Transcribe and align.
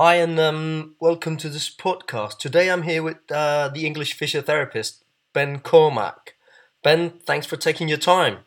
Hi, 0.00 0.14
and 0.14 0.38
um, 0.38 0.94
welcome 1.00 1.36
to 1.38 1.48
this 1.48 1.68
podcast. 1.68 2.38
Today 2.38 2.70
I'm 2.70 2.82
here 2.82 3.02
with 3.02 3.16
uh, 3.32 3.68
the 3.74 3.84
English 3.84 4.16
physiotherapist, 4.16 5.02
Ben 5.32 5.58
Cormack. 5.58 6.36
Ben, 6.84 7.14
thanks 7.26 7.46
for 7.48 7.56
taking 7.56 7.88
your 7.88 7.98
time. 7.98 8.44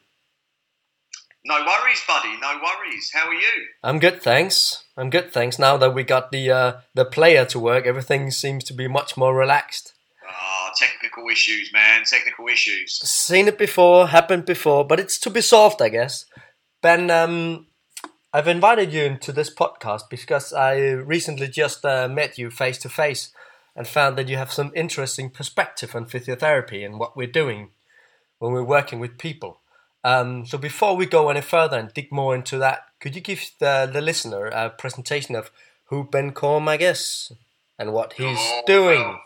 No 1.43 1.55
worries, 1.55 2.01
buddy. 2.07 2.39
No 2.39 2.57
worries. 2.63 3.11
How 3.13 3.27
are 3.27 3.33
you? 3.33 3.67
I'm 3.83 3.99
good, 3.99 4.21
thanks. 4.21 4.85
I'm 4.95 5.09
good, 5.09 5.33
thanks. 5.33 5.59
Now 5.59 5.75
that 5.75 5.93
we 5.93 6.05
got 6.05 6.31
the 6.31 6.49
uh, 6.49 6.73
the 6.93 7.03
player 7.03 7.43
to 7.47 7.59
work, 7.59 7.85
everything 7.85 8.31
seems 8.31 8.63
to 8.63 8.73
be 8.73 8.87
much 8.87 9.17
more 9.17 9.35
relaxed. 9.35 9.91
Ah, 10.25 10.71
technical 10.77 11.27
issues, 11.29 11.73
man. 11.73 12.03
Technical 12.05 12.47
issues. 12.47 12.93
Seen 13.05 13.49
it 13.49 13.57
before, 13.57 14.07
happened 14.07 14.45
before, 14.45 14.87
but 14.87 15.01
it's 15.01 15.19
to 15.19 15.29
be 15.29 15.41
solved, 15.41 15.81
I 15.81 15.89
guess. 15.89 16.23
Ben, 16.81 17.11
um, 17.11 17.67
I've 18.33 18.47
invited 18.47 18.93
you 18.93 19.03
into 19.03 19.31
this 19.31 19.53
podcast 19.53 20.03
because 20.09 20.53
I 20.53 20.77
recently 20.91 21.47
just 21.49 21.83
uh, 21.83 22.07
met 22.07 22.37
you 22.37 22.49
face 22.49 22.77
to 22.79 22.89
face 22.89 23.33
and 23.75 23.87
found 23.87 24.17
that 24.17 24.29
you 24.29 24.37
have 24.37 24.51
some 24.51 24.71
interesting 24.75 25.29
perspective 25.29 25.95
on 25.95 26.05
physiotherapy 26.05 26.85
and 26.85 26.97
what 26.99 27.15
we're 27.17 27.27
doing 27.27 27.69
when 28.39 28.53
we're 28.53 28.63
working 28.63 28.99
with 28.99 29.17
people. 29.17 29.59
Um, 30.03 30.45
so 30.45 30.57
before 30.57 30.95
we 30.95 31.05
go 31.05 31.29
any 31.29 31.41
further 31.41 31.77
and 31.77 31.93
dig 31.93 32.11
more 32.11 32.33
into 32.33 32.57
that, 32.57 32.85
could 32.99 33.15
you 33.15 33.21
give 33.21 33.51
the, 33.59 33.89
the 33.91 34.01
listener 34.01 34.47
a 34.47 34.69
presentation 34.69 35.35
of 35.35 35.51
who 35.85 36.05
Ben 36.05 36.31
Cormack 36.31 36.81
is 36.81 37.31
and 37.77 37.93
what 37.93 38.13
he's 38.13 38.37
Oh, 38.39 38.63
doing? 38.65 38.99
well, 39.01 39.19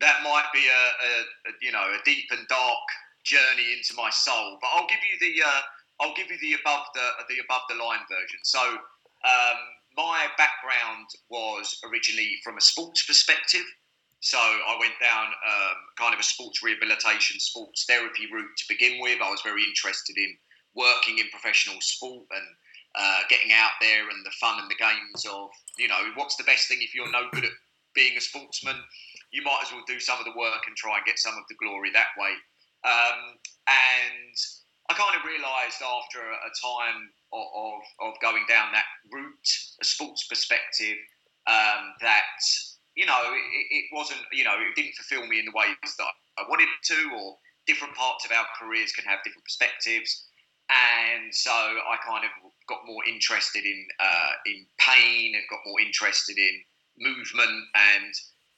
that 0.00 0.20
might 0.22 0.46
be 0.54 0.60
a, 0.66 0.70
a, 0.70 1.50
a 1.50 1.52
you 1.60 1.72
know 1.72 1.82
a 1.82 1.98
deep 2.04 2.26
and 2.30 2.46
dark 2.48 2.78
journey 3.24 3.72
into 3.76 3.94
my 3.96 4.10
soul, 4.10 4.58
but 4.60 4.68
I'll 4.74 4.86
give 4.86 4.98
you 5.10 5.18
the 5.34 5.42
uh, 5.42 5.60
I'll 6.00 6.14
give 6.14 6.30
you 6.30 6.38
the 6.40 6.54
above 6.60 6.86
the 6.94 7.06
the 7.28 7.38
above 7.44 7.62
the 7.68 7.76
line 7.76 8.04
version. 8.10 8.40
So 8.42 8.60
um, 8.60 9.58
my 9.96 10.26
background 10.36 11.08
was 11.30 11.78
originally 11.88 12.36
from 12.44 12.58
a 12.58 12.60
sports 12.60 13.04
perspective. 13.06 13.64
So 14.20 14.38
I 14.38 14.76
went 14.80 14.94
down 15.00 15.26
um, 15.26 15.76
kind 15.98 16.14
of 16.14 16.20
a 16.20 16.24
sports 16.24 16.62
rehabilitation, 16.62 17.38
sports 17.38 17.84
therapy 17.88 18.28
route 18.32 18.56
to 18.56 18.64
begin 18.68 19.00
with. 19.00 19.20
I 19.22 19.30
was 19.30 19.40
very 19.42 19.62
interested 19.62 20.16
in 20.16 20.36
working 20.74 21.18
in 21.18 21.26
professional 21.30 21.80
sport 21.80 22.26
and 22.34 22.46
uh, 22.94 23.20
getting 23.28 23.52
out 23.52 23.72
there 23.80 24.08
and 24.08 24.24
the 24.24 24.32
fun 24.40 24.58
and 24.60 24.70
the 24.70 24.74
games 24.74 25.24
of, 25.30 25.50
you 25.78 25.88
know, 25.88 26.00
what's 26.14 26.36
the 26.36 26.44
best 26.44 26.68
thing 26.68 26.78
if 26.80 26.94
you're 26.94 27.10
no 27.10 27.28
good 27.32 27.44
at 27.44 27.52
being 27.94 28.16
a 28.16 28.20
sportsman? 28.20 28.76
You 29.32 29.42
might 29.42 29.60
as 29.62 29.72
well 29.72 29.84
do 29.86 30.00
some 30.00 30.18
of 30.18 30.24
the 30.24 30.36
work 30.36 30.64
and 30.66 30.76
try 30.76 30.96
and 30.96 31.06
get 31.06 31.18
some 31.18 31.34
of 31.36 31.44
the 31.48 31.56
glory 31.56 31.90
that 31.92 32.12
way. 32.18 32.32
Um, 32.84 33.36
and 33.68 34.36
I 34.88 34.94
kind 34.94 35.18
of 35.18 35.26
realised 35.26 35.82
after 35.82 36.22
a, 36.22 36.50
time 36.62 37.10
of, 37.32 37.46
of, 37.54 37.80
of 38.06 38.20
going 38.22 38.44
down 38.48 38.70
that 38.72 38.86
route, 39.10 39.50
a 39.82 39.84
sports 39.84 40.26
perspective, 40.28 40.96
um, 41.46 41.94
that 42.00 42.38
you 42.94 43.06
know 43.06 43.18
it, 43.34 43.66
it 43.70 43.84
wasn't 43.92 44.20
you 44.32 44.44
know 44.44 44.54
it 44.54 44.74
didn't 44.74 44.94
fulfil 44.94 45.26
me 45.26 45.38
in 45.38 45.46
the 45.46 45.56
ways 45.56 45.74
that 45.98 46.12
I 46.38 46.44
wanted 46.48 46.68
it 46.70 46.82
to, 46.94 47.10
or 47.18 47.36
different 47.66 47.94
parts 47.94 48.24
of 48.24 48.30
our 48.30 48.46
careers 48.58 48.92
can 48.92 49.04
have 49.04 49.18
different 49.24 49.44
perspectives, 49.44 50.26
and 50.70 51.34
so 51.34 51.50
I 51.50 51.98
kind 52.06 52.24
of 52.24 52.30
got 52.68 52.86
more 52.86 53.02
interested 53.06 53.64
in 53.64 53.86
uh, 53.98 54.32
in 54.46 54.66
pain 54.78 55.34
and 55.34 55.42
got 55.50 55.60
more 55.66 55.80
interested 55.80 56.38
in 56.38 56.62
movement 56.98 57.64
and 57.74 58.12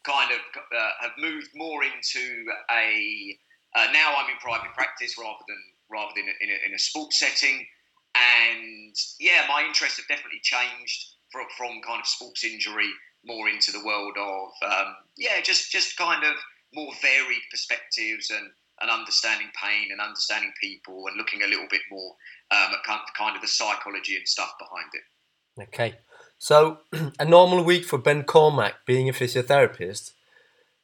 kind 0.05 0.31
of 0.31 0.41
uh, 0.77 0.91
have 1.01 1.13
moved 1.19 1.49
more 1.55 1.85
into 1.85 2.45
a 2.71 3.37
uh, 3.77 3.89
now 3.93 4.15
I'm 4.17 4.31
in 4.31 4.37
private 4.41 4.73
practice 4.75 5.17
rather 5.19 5.45
than 5.49 5.63
rather 5.91 6.13
than 6.17 6.25
in 6.41 6.49
a, 6.51 6.69
in 6.69 6.75
a 6.75 6.79
sports 6.79 7.19
setting, 7.19 7.67
and 8.15 8.95
yeah, 9.21 9.47
my 9.49 9.65
interests 9.67 9.99
have 9.99 10.09
definitely 10.09 10.41
changed 10.43 11.15
from, 11.31 11.47
from 11.57 11.81
kind 11.87 12.01
of 12.01 12.07
sports 12.07 12.45
injury 12.45 12.91
more 13.25 13.49
into 13.49 13.73
the 13.73 13.85
world 13.85 14.17
of 14.19 14.49
um, 14.65 14.95
yeah, 15.17 15.41
just 15.43 15.71
just 15.71 15.97
kind 15.97 16.25
of 16.25 16.35
more 16.75 16.93
varied 17.03 17.43
perspectives 17.51 18.31
and 18.31 18.51
and 18.81 18.91
understanding 18.91 19.49
pain 19.61 19.89
and 19.91 20.01
understanding 20.01 20.53
people 20.61 21.05
and 21.09 21.17
looking 21.17 21.43
a 21.43 21.49
little 21.49 21.67
bit 21.71 21.81
more 21.91 22.13
um, 22.51 22.73
at 22.73 22.83
kind 22.85 23.01
kind 23.17 23.37
of 23.37 23.43
the 23.43 23.49
psychology 23.49 24.17
and 24.17 24.27
stuff 24.27 24.53
behind 24.59 24.89
it. 24.95 25.63
Okay. 25.63 25.97
So, 26.39 26.79
a 27.19 27.25
normal 27.25 27.65
week 27.65 27.85
for 27.85 27.99
Ben 27.99 28.23
Cormack 28.23 28.87
being 28.87 29.09
a 29.09 29.13
physiotherapist 29.13 30.13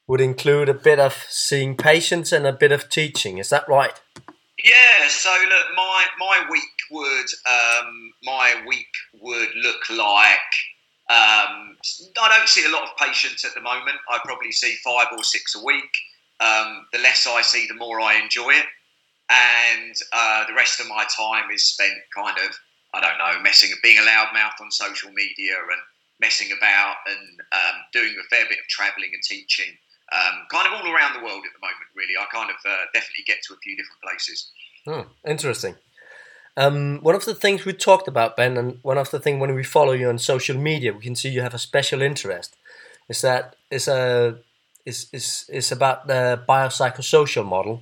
would 0.07 0.21
include 0.21 0.69
a 0.69 0.73
bit 0.73 0.99
of 0.99 1.25
seeing 1.29 1.75
patients 1.75 2.31
and 2.31 2.45
a 2.45 2.53
bit 2.53 2.71
of 2.71 2.89
teaching. 2.89 3.37
Is 3.37 3.49
that 3.49 3.67
right? 3.67 3.99
Yeah, 4.63 5.07
so 5.09 5.29
look, 5.49 5.65
my 5.75 6.05
my 6.17 6.45
week 6.49 6.63
would 6.91 7.27
um, 7.45 8.13
my 8.23 8.63
week 8.67 8.87
would 9.21 9.49
look 9.55 9.89
like 9.89 10.53
um, 11.09 11.77
I 12.21 12.37
don't 12.37 12.47
see 12.47 12.65
a 12.65 12.69
lot 12.69 12.83
of 12.83 12.97
patients 12.97 13.43
at 13.43 13.53
the 13.53 13.61
moment. 13.61 13.97
I 14.09 14.19
probably 14.23 14.51
see 14.51 14.75
five 14.83 15.07
or 15.11 15.23
six 15.23 15.55
a 15.55 15.63
week. 15.63 15.91
Um, 16.39 16.87
the 16.93 16.99
less 16.99 17.27
I 17.27 17.41
see, 17.41 17.67
the 17.67 17.75
more 17.75 17.99
I 17.99 18.15
enjoy 18.15 18.51
it, 18.51 18.65
and 19.29 19.95
uh, 20.13 20.45
the 20.47 20.53
rest 20.53 20.79
of 20.79 20.87
my 20.87 21.05
time 21.15 21.51
is 21.51 21.65
spent 21.65 21.93
kind 22.15 22.37
of 22.39 22.55
I 22.93 23.01
don't 23.01 23.17
know 23.17 23.41
messing, 23.43 23.71
being 23.83 23.97
a 23.97 24.01
loudmouth 24.01 24.61
on 24.61 24.71
social 24.71 25.11
media 25.11 25.53
and 25.55 25.81
messing 26.21 26.47
about 26.57 26.95
and 27.07 27.41
um, 27.51 27.75
doing 27.91 28.15
a 28.19 28.23
fair 28.33 28.45
bit 28.47 28.59
of 28.59 28.67
travelling 28.69 29.11
and 29.13 29.21
teaching 29.21 29.75
um, 30.15 30.47
kind 30.51 30.67
of 30.67 30.73
all 30.73 30.91
around 30.91 31.13
the 31.13 31.23
world 31.23 31.43
at 31.45 31.53
the 31.53 31.59
moment. 31.59 31.87
Really, 31.95 32.13
I 32.19 32.25
kind 32.33 32.49
of 32.49 32.55
uh, 32.65 32.85
definitely 32.93 33.25
get 33.27 33.37
to 33.43 33.53
a 33.53 33.57
few 33.57 33.75
different 33.75 34.01
places. 34.01 34.51
Hmm, 34.85 35.29
interesting. 35.29 35.75
Um, 36.57 36.99
one 37.01 37.15
of 37.15 37.25
the 37.25 37.35
things 37.35 37.65
we 37.65 37.73
talked 37.73 38.07
about, 38.07 38.37
Ben, 38.37 38.57
and 38.57 38.79
one 38.81 38.97
of 38.97 39.11
the 39.11 39.19
things 39.19 39.41
when 39.41 39.53
we 39.55 39.63
follow 39.63 39.91
you 39.91 40.07
on 40.07 40.17
social 40.17 40.57
media, 40.57 40.93
we 40.93 41.01
can 41.01 41.15
see 41.15 41.29
you 41.29 41.41
have 41.41 41.53
a 41.53 41.59
special 41.59 42.01
interest. 42.01 42.55
Is 43.09 43.21
that 43.21 43.55
is 43.69 43.87
a 43.87 44.39
is 44.85 45.07
is 45.11 45.49
is 45.49 45.71
about 45.71 46.07
the 46.07 46.41
biopsychosocial 46.47 47.45
model, 47.45 47.81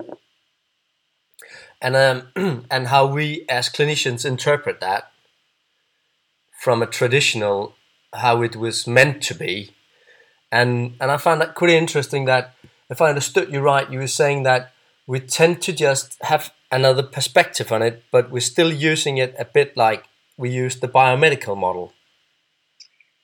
and 1.80 1.96
um, 1.96 2.66
and 2.70 2.88
how 2.88 3.06
we 3.06 3.44
as 3.48 3.68
clinicians 3.68 4.24
interpret 4.24 4.80
that 4.80 5.10
from 6.60 6.82
a 6.82 6.86
traditional 6.86 7.74
how 8.14 8.42
it 8.42 8.56
was 8.56 8.86
meant 8.86 9.22
to 9.22 9.34
be, 9.34 9.74
and 10.54 10.96
and 11.00 11.10
I 11.10 11.16
found 11.16 11.40
that 11.40 11.56
pretty 11.56 11.76
interesting. 11.76 12.24
That 12.26 12.54
if 12.88 13.02
I 13.02 13.08
understood 13.08 13.52
you 13.52 13.60
right, 13.60 13.90
you 13.90 13.98
were 13.98 14.06
saying 14.06 14.44
that 14.44 14.72
we 15.06 15.20
tend 15.20 15.60
to 15.62 15.72
just 15.72 16.16
have 16.22 16.52
another 16.70 17.02
perspective 17.02 17.72
on 17.72 17.82
it, 17.82 18.04
but 18.10 18.30
we're 18.30 18.40
still 18.40 18.72
using 18.72 19.18
it 19.18 19.34
a 19.38 19.44
bit 19.44 19.76
like 19.76 20.04
we 20.36 20.50
use 20.50 20.80
the 20.80 20.88
biomedical 20.88 21.56
model. 21.56 21.92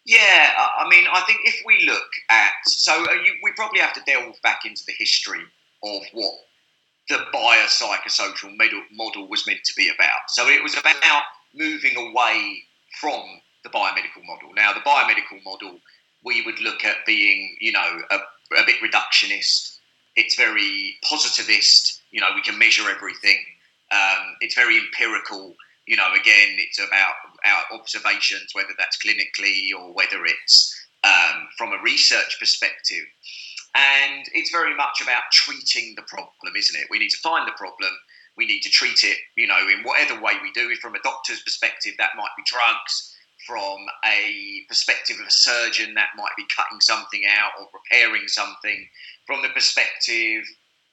Yeah, 0.05 0.51
I 0.79 0.89
mean, 0.89 1.05
I 1.13 1.21
think 1.21 1.41
if 1.45 1.63
we 1.65 1.87
look 1.87 2.11
at 2.31 2.53
so 2.65 2.93
uh, 2.93 3.13
you, 3.13 3.33
we 3.45 3.53
probably 3.53 3.81
have 3.81 3.93
to 3.95 4.03
delve 4.07 4.37
back 4.43 4.65
into 4.65 4.83
the 4.87 4.95
history 4.99 5.45
of 5.85 6.03
what 6.13 6.35
the 7.09 7.19
biopsychosocial 7.33 8.57
model 8.93 9.29
was 9.29 9.47
meant 9.47 9.61
to 9.65 9.75
be 9.77 9.89
about. 9.89 10.29
So 10.29 10.49
it 10.49 10.63
was 10.63 10.77
about 10.77 11.23
moving 11.55 11.97
away 11.97 12.63
from 13.01 13.23
the 13.63 13.71
biomedical 13.71 14.25
model. 14.25 14.53
Now, 14.55 14.73
the 14.73 14.81
biomedical 14.81 15.43
model 15.45 15.81
we 16.25 16.43
would 16.45 16.61
look 16.61 16.85
at 16.85 17.07
being, 17.07 17.57
you 17.61 17.73
know, 17.73 18.03
a, 18.11 18.17
a 18.17 18.67
bit 18.67 18.77
reductionist. 18.83 19.79
It's 20.17 20.37
very 20.37 20.97
positivist. 21.09 22.01
You 22.11 22.21
know, 22.21 22.29
we 22.35 22.43
can 22.43 22.59
measure 22.59 22.91
everything. 22.91 23.39
Um, 23.91 24.37
it's 24.41 24.55
very 24.55 24.79
empirical. 24.79 25.55
You 25.87 25.97
know, 25.97 26.13
again, 26.13 26.57
it's 26.59 26.79
about 26.79 27.15
our 27.45 27.79
observations, 27.79 28.51
whether 28.53 28.75
that's 28.79 28.99
clinically 28.99 29.71
or 29.77 29.93
whether 29.93 30.25
it's 30.25 30.77
um, 31.05 31.49
from 31.57 31.73
a 31.73 31.83
research 31.83 32.39
perspective. 32.39 33.05
And 33.75 34.27
it's 34.35 34.51
very 34.51 34.75
much 34.75 35.01
about 35.01 35.23
treating 35.33 35.95
the 35.97 36.03
problem, 36.03 36.55
isn't 36.57 36.81
it? 36.81 36.89
We 36.91 36.99
need 36.99 37.11
to 37.11 37.19
find 37.19 37.47
the 37.47 37.57
problem. 37.57 37.91
We 38.37 38.47
need 38.47 38.61
to 38.63 38.71
treat 38.71 39.05
it, 39.05 39.19
you 39.37 39.47
know, 39.47 39.69
in 39.69 39.85
whatever 39.85 40.21
way 40.21 40.33
we 40.43 40.51
do 40.53 40.71
it. 40.71 40.79
From 40.79 40.95
a 40.95 41.03
doctor's 41.03 41.43
perspective, 41.43 41.95
that 41.99 42.17
might 42.17 42.35
be 42.37 42.43
drugs. 42.47 43.10
From 43.51 43.85
a 44.05 44.65
perspective 44.69 45.17
of 45.19 45.27
a 45.27 45.31
surgeon, 45.33 45.95
that 45.95 46.11
might 46.17 46.37
be 46.37 46.47
cutting 46.55 46.81
something 46.81 47.23
out 47.27 47.51
or 47.59 47.67
repairing 47.75 48.29
something. 48.29 48.89
From 49.27 49.43
the 49.43 49.49
perspective, 49.49 50.45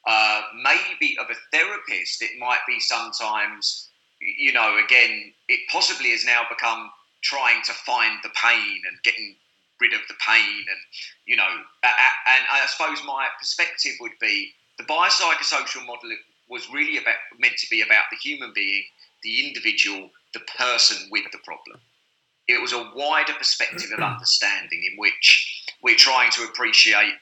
uh, 0.08 0.42
maybe 0.64 1.16
of 1.20 1.30
a 1.30 1.36
therapist, 1.56 2.24
it 2.24 2.40
might 2.40 2.62
be 2.68 2.80
sometimes, 2.80 3.90
you 4.20 4.54
know, 4.54 4.84
again, 4.84 5.34
it 5.48 5.60
possibly 5.72 6.10
has 6.10 6.26
now 6.26 6.48
become 6.50 6.90
trying 7.22 7.62
to 7.66 7.74
find 7.74 8.18
the 8.24 8.32
pain 8.42 8.82
and 8.90 9.04
getting 9.04 9.36
rid 9.80 9.94
of 9.94 10.02
the 10.08 10.16
pain 10.28 10.66
and 10.70 10.82
you 11.28 11.36
know 11.36 11.48
and 11.84 12.44
i 12.50 12.66
suppose 12.66 13.04
my 13.06 13.28
perspective 13.38 13.92
would 14.00 14.18
be 14.20 14.52
the 14.80 14.84
biopsychosocial 14.86 15.86
model 15.86 16.10
was 16.50 16.68
really 16.72 16.98
about 16.98 17.14
meant 17.38 17.56
to 17.58 17.70
be 17.70 17.82
about 17.82 18.06
the 18.10 18.18
human 18.18 18.52
being 18.56 18.84
the 19.22 19.48
individual 19.48 20.10
the 20.34 20.40
person 20.58 20.98
with 21.12 21.26
the 21.32 21.38
problem 21.46 21.80
it 22.48 22.62
was 22.62 22.74
a 22.74 22.92
wider 22.96 23.34
perspective 23.34 23.90
of 23.92 24.00
understanding 24.04 24.84
in 24.92 24.98
which 24.98 25.66
we're 25.82 25.96
trying 25.96 26.32
to 26.32 26.44
appreciate 26.44 27.14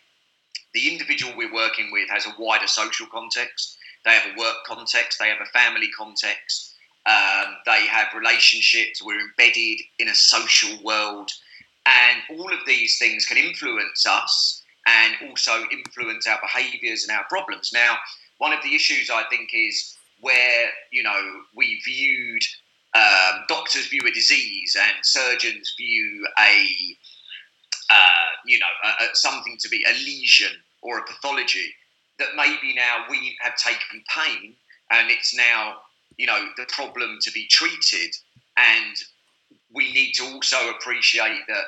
the 0.75 0.91
individual 0.91 1.33
we're 1.35 1.53
working 1.53 1.89
with 1.91 2.09
has 2.09 2.25
a 2.25 2.35
wider 2.37 2.67
social 2.67 3.07
context. 3.07 3.77
They 4.03 4.11
have 4.11 4.35
a 4.35 4.39
work 4.39 4.57
context. 4.67 5.17
They 5.17 5.29
have 5.29 5.41
a 5.41 5.57
family 5.57 5.89
context. 5.97 6.75
Um, 7.05 7.55
they 7.65 7.87
have 7.87 8.07
relationships. 8.13 9.01
We're 9.01 9.21
embedded 9.21 9.79
in 9.99 10.09
a 10.09 10.13
social 10.13 10.77
world. 10.83 11.31
And 11.85 12.21
all 12.37 12.51
of 12.51 12.59
these 12.67 12.99
things 12.99 13.25
can 13.25 13.37
influence 13.37 14.05
us 14.05 14.61
and 14.85 15.15
also 15.29 15.63
influence 15.71 16.27
our 16.27 16.39
behaviours 16.41 17.07
and 17.07 17.17
our 17.17 17.23
problems. 17.29 17.71
Now, 17.73 17.97
one 18.37 18.51
of 18.51 18.61
the 18.63 18.75
issues 18.75 19.09
I 19.09 19.23
think 19.29 19.49
is 19.53 19.95
where 20.19 20.69
you 20.91 21.03
know 21.03 21.21
we 21.55 21.81
viewed 21.85 22.41
um, 22.95 23.43
doctors 23.47 23.87
view 23.87 24.01
a 24.07 24.11
disease 24.11 24.75
and 24.79 24.93
surgeons 25.03 25.73
view 25.77 26.25
a 26.39 26.97
uh, 27.89 28.27
you 28.45 28.57
know 28.57 28.65
a, 28.83 29.03
a, 29.03 29.07
something 29.15 29.57
to 29.59 29.69
be 29.69 29.83
a 29.87 29.93
lesion 29.93 30.51
or 30.81 30.99
a 30.99 31.05
pathology 31.05 31.73
that 32.17 32.29
maybe 32.35 32.73
now 32.73 33.05
we 33.09 33.37
have 33.41 33.55
taken 33.57 34.01
pain 34.15 34.55
and 34.91 35.11
it's 35.11 35.35
now 35.35 35.75
you 36.17 36.25
know 36.25 36.47
the 36.57 36.65
problem 36.69 37.17
to 37.21 37.31
be 37.31 37.47
treated. 37.47 38.15
And 38.57 38.95
we 39.73 39.91
need 39.91 40.13
to 40.13 40.23
also 40.23 40.69
appreciate 40.69 41.41
that 41.47 41.65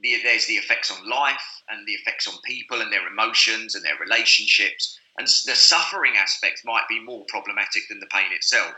the, 0.00 0.20
there's 0.22 0.46
the 0.46 0.54
effects 0.54 0.90
on 0.90 1.08
life 1.08 1.62
and 1.70 1.86
the 1.86 1.92
effects 1.92 2.28
on 2.28 2.34
people 2.44 2.82
and 2.82 2.92
their 2.92 3.06
emotions 3.08 3.74
and 3.74 3.82
their 3.82 3.96
relationships. 3.98 4.98
And 5.18 5.26
the 5.26 5.56
suffering 5.56 6.12
aspects 6.16 6.62
might 6.64 6.86
be 6.88 7.02
more 7.02 7.24
problematic 7.28 7.88
than 7.88 7.98
the 7.98 8.06
pain 8.06 8.30
itself 8.32 8.74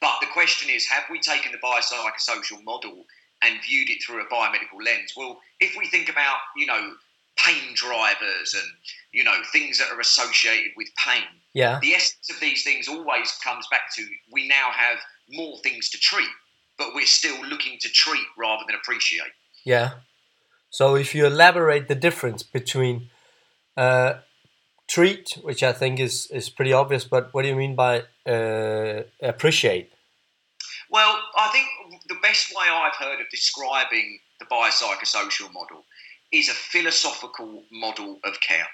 but 0.00 0.18
the 0.20 0.26
question 0.26 0.70
is 0.70 0.86
have 0.86 1.04
we 1.10 1.20
taken 1.20 1.52
the 1.52 1.58
biopsychosocial 1.58 2.62
model 2.64 3.04
and 3.42 3.60
viewed 3.62 3.90
it 3.90 4.02
through 4.02 4.22
a 4.22 4.26
biomedical 4.26 4.84
lens? 4.84 5.12
Well 5.16 5.40
if 5.60 5.76
we 5.76 5.86
think 5.86 6.08
about 6.08 6.38
you 6.56 6.66
know 6.66 6.94
pain 7.44 7.74
drivers 7.74 8.54
and 8.54 8.70
you 9.12 9.22
know 9.22 9.38
things 9.52 9.78
that 9.78 9.88
are 9.92 10.00
associated 10.00 10.72
with 10.76 10.88
pain 11.06 11.22
yeah. 11.52 11.78
the 11.82 11.92
essence 11.92 12.30
of 12.30 12.40
these 12.40 12.64
things 12.64 12.88
always 12.88 13.32
comes 13.44 13.66
back 13.70 13.94
to 13.94 14.02
we 14.32 14.48
now 14.48 14.70
have 14.70 14.98
more 15.30 15.58
things 15.58 15.90
to 15.90 15.98
treat 15.98 16.30
but 16.78 16.88
we're 16.94 17.06
still 17.06 17.42
looking 17.44 17.78
to 17.80 17.88
treat 17.88 18.26
rather 18.36 18.62
than 18.66 18.76
appreciate. 18.76 19.32
Yeah. 19.64 19.92
So 20.70 20.94
if 20.94 21.14
you 21.14 21.26
elaborate 21.26 21.88
the 21.88 21.94
difference 21.94 22.42
between 22.42 23.08
uh, 23.76 24.14
treat 24.88 25.38
which 25.42 25.62
i 25.62 25.72
think 25.72 25.98
is 25.98 26.28
is 26.30 26.48
pretty 26.48 26.72
obvious 26.72 27.04
but 27.04 27.34
what 27.34 27.42
do 27.42 27.48
you 27.48 27.56
mean 27.56 27.74
by 27.74 28.04
uh, 28.26 29.02
appreciate 29.22 29.92
well 30.90 31.18
i 31.36 31.48
think 31.48 31.66
the 32.08 32.16
best 32.22 32.50
way 32.50 32.66
i've 32.70 32.96
heard 32.96 33.20
of 33.20 33.26
describing 33.30 34.18
the 34.40 34.46
biopsychosocial 34.46 35.52
model 35.52 35.84
is 36.32 36.48
a 36.48 36.52
philosophical 36.52 37.64
model 37.70 38.18
of 38.24 38.40
care. 38.40 38.66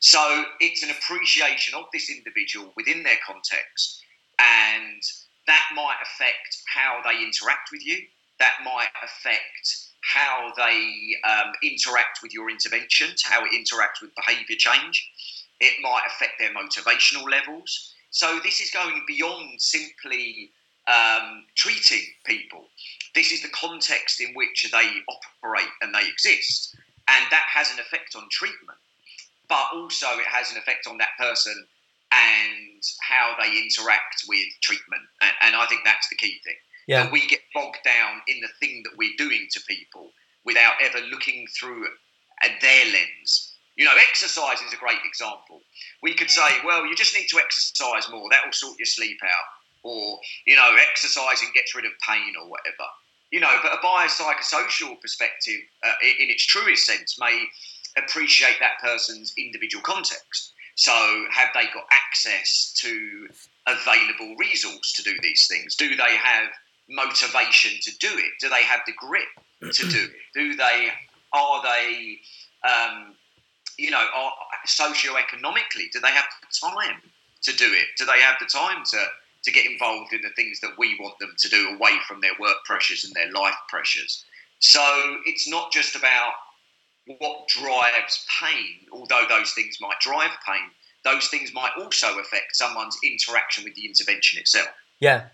So 0.00 0.44
it's 0.60 0.82
an 0.82 0.90
appreciation 0.90 1.74
of 1.74 1.84
this 1.92 2.10
individual 2.10 2.72
within 2.76 3.02
their 3.02 3.18
context, 3.26 4.00
and 4.38 5.02
that 5.46 5.64
might 5.74 5.96
affect 6.02 6.62
how 6.72 7.00
they 7.04 7.16
interact 7.22 7.70
with 7.72 7.84
you. 7.84 7.98
That 8.38 8.58
might 8.64 8.90
affect 9.02 9.76
how 10.14 10.52
they 10.56 11.16
um, 11.28 11.52
interact 11.64 12.20
with 12.22 12.32
your 12.32 12.48
interventions, 12.48 13.22
how 13.24 13.44
it 13.44 13.50
interacts 13.50 14.00
with 14.00 14.12
behaviour 14.14 14.56
change. 14.56 15.10
It 15.60 15.74
might 15.82 16.02
affect 16.06 16.38
their 16.38 16.54
motivational 16.54 17.28
levels. 17.28 17.94
So 18.18 18.40
this 18.42 18.58
is 18.58 18.72
going 18.72 19.00
beyond 19.06 19.60
simply 19.60 20.50
um, 20.88 21.44
treating 21.54 22.02
people. 22.24 22.64
This 23.14 23.30
is 23.30 23.42
the 23.42 23.48
context 23.50 24.20
in 24.20 24.34
which 24.34 24.68
they 24.72 24.90
operate 25.08 25.70
and 25.82 25.94
they 25.94 26.08
exist 26.08 26.76
and 27.08 27.24
that 27.30 27.46
has 27.48 27.72
an 27.72 27.78
effect 27.78 28.14
on 28.14 28.28
treatment, 28.30 28.78
but 29.48 29.66
also 29.72 30.06
it 30.18 30.26
has 30.26 30.52
an 30.52 30.58
effect 30.58 30.86
on 30.86 30.98
that 30.98 31.16
person 31.18 31.54
and 32.12 32.82
how 33.00 33.34
they 33.40 33.48
interact 33.56 34.24
with 34.28 34.46
treatment. 34.60 35.02
And, 35.20 35.32
and 35.42 35.56
I 35.56 35.66
think 35.66 35.82
that's 35.84 36.08
the 36.08 36.16
key 36.16 36.40
thing. 36.44 36.56
Yeah. 36.86 37.04
That 37.04 37.12
we 37.12 37.26
get 37.26 37.40
bogged 37.54 37.78
down 37.84 38.20
in 38.28 38.40
the 38.40 38.48
thing 38.60 38.82
that 38.84 38.96
we're 38.96 39.16
doing 39.16 39.46
to 39.52 39.60
people 39.68 40.10
without 40.44 40.74
ever 40.82 40.98
looking 41.06 41.46
through 41.58 41.86
at 42.42 42.60
their 42.60 42.84
lens. 42.86 43.47
You 43.78 43.86
know, 43.86 43.94
exercise 44.10 44.60
is 44.60 44.74
a 44.74 44.76
great 44.76 45.00
example. 45.06 45.62
We 46.02 46.12
could 46.12 46.28
say, 46.28 46.60
well, 46.66 46.84
you 46.84 46.94
just 46.94 47.16
need 47.16 47.28
to 47.28 47.38
exercise 47.38 48.10
more, 48.10 48.28
that 48.30 48.44
will 48.44 48.52
sort 48.52 48.78
your 48.78 48.86
sleep 48.86 49.18
out. 49.24 49.48
Or, 49.82 50.18
you 50.46 50.56
know, 50.56 50.76
exercising 50.90 51.48
gets 51.54 51.74
rid 51.74 51.86
of 51.86 51.92
pain 52.06 52.34
or 52.38 52.50
whatever 52.50 52.84
you 53.30 53.40
know, 53.40 53.54
but 53.62 53.72
a 53.72 53.76
biopsychosocial 53.76 55.00
perspective, 55.00 55.60
uh, 55.84 55.92
in 56.02 56.30
its 56.30 56.46
truest 56.46 56.86
sense, 56.86 57.18
may 57.20 57.44
appreciate 57.96 58.56
that 58.60 58.78
person's 58.80 59.34
individual 59.36 59.82
context. 59.82 60.52
So, 60.76 60.92
have 61.32 61.48
they 61.54 61.64
got 61.74 61.84
access 61.90 62.72
to 62.78 63.28
available 63.66 64.36
resource 64.38 64.92
to 64.94 65.02
do 65.02 65.14
these 65.22 65.46
things? 65.48 65.74
Do 65.74 65.96
they 65.96 66.16
have 66.16 66.48
motivation 66.88 67.72
to 67.82 67.98
do 67.98 68.08
it? 68.16 68.32
Do 68.40 68.48
they 68.48 68.62
have 68.62 68.80
the 68.86 68.92
grit 68.92 69.28
to 69.60 69.88
do 69.88 70.04
it? 70.04 70.10
Do 70.34 70.54
they 70.54 70.88
are 71.32 71.62
they 71.62 72.18
um, 72.64 73.14
you 73.78 73.90
know 73.90 74.04
are 74.14 74.32
socioeconomically? 74.66 75.90
Do 75.92 76.00
they 76.00 76.10
have 76.10 76.26
the 76.40 76.68
time 76.68 77.00
to 77.42 77.56
do 77.56 77.72
it? 77.72 77.86
Do 77.96 78.04
they 78.04 78.20
have 78.20 78.36
the 78.40 78.46
time 78.46 78.84
to 78.90 79.06
to 79.44 79.52
get 79.52 79.66
involved 79.66 80.12
in 80.12 80.20
the 80.20 80.30
things 80.30 80.60
that 80.60 80.72
we 80.78 80.98
want 81.00 81.18
them 81.18 81.32
to 81.38 81.48
do 81.48 81.68
away 81.68 81.92
from 82.06 82.20
their 82.20 82.32
work 82.40 82.56
pressures 82.64 83.04
and 83.04 83.14
their 83.14 83.30
life 83.32 83.54
pressures. 83.68 84.24
So 84.58 84.80
it's 85.26 85.48
not 85.48 85.72
just 85.72 85.94
about 85.94 86.32
what 87.18 87.48
drives 87.48 88.26
pain, 88.40 88.86
although 88.92 89.24
those 89.28 89.52
things 89.52 89.78
might 89.80 89.98
drive 90.00 90.32
pain, 90.46 90.70
those 91.04 91.28
things 91.28 91.54
might 91.54 91.70
also 91.80 92.18
affect 92.18 92.56
someone's 92.56 92.98
interaction 93.04 93.64
with 93.64 93.74
the 93.74 93.86
intervention 93.86 94.40
itself. 94.40 94.68
Yeah. 95.00 95.26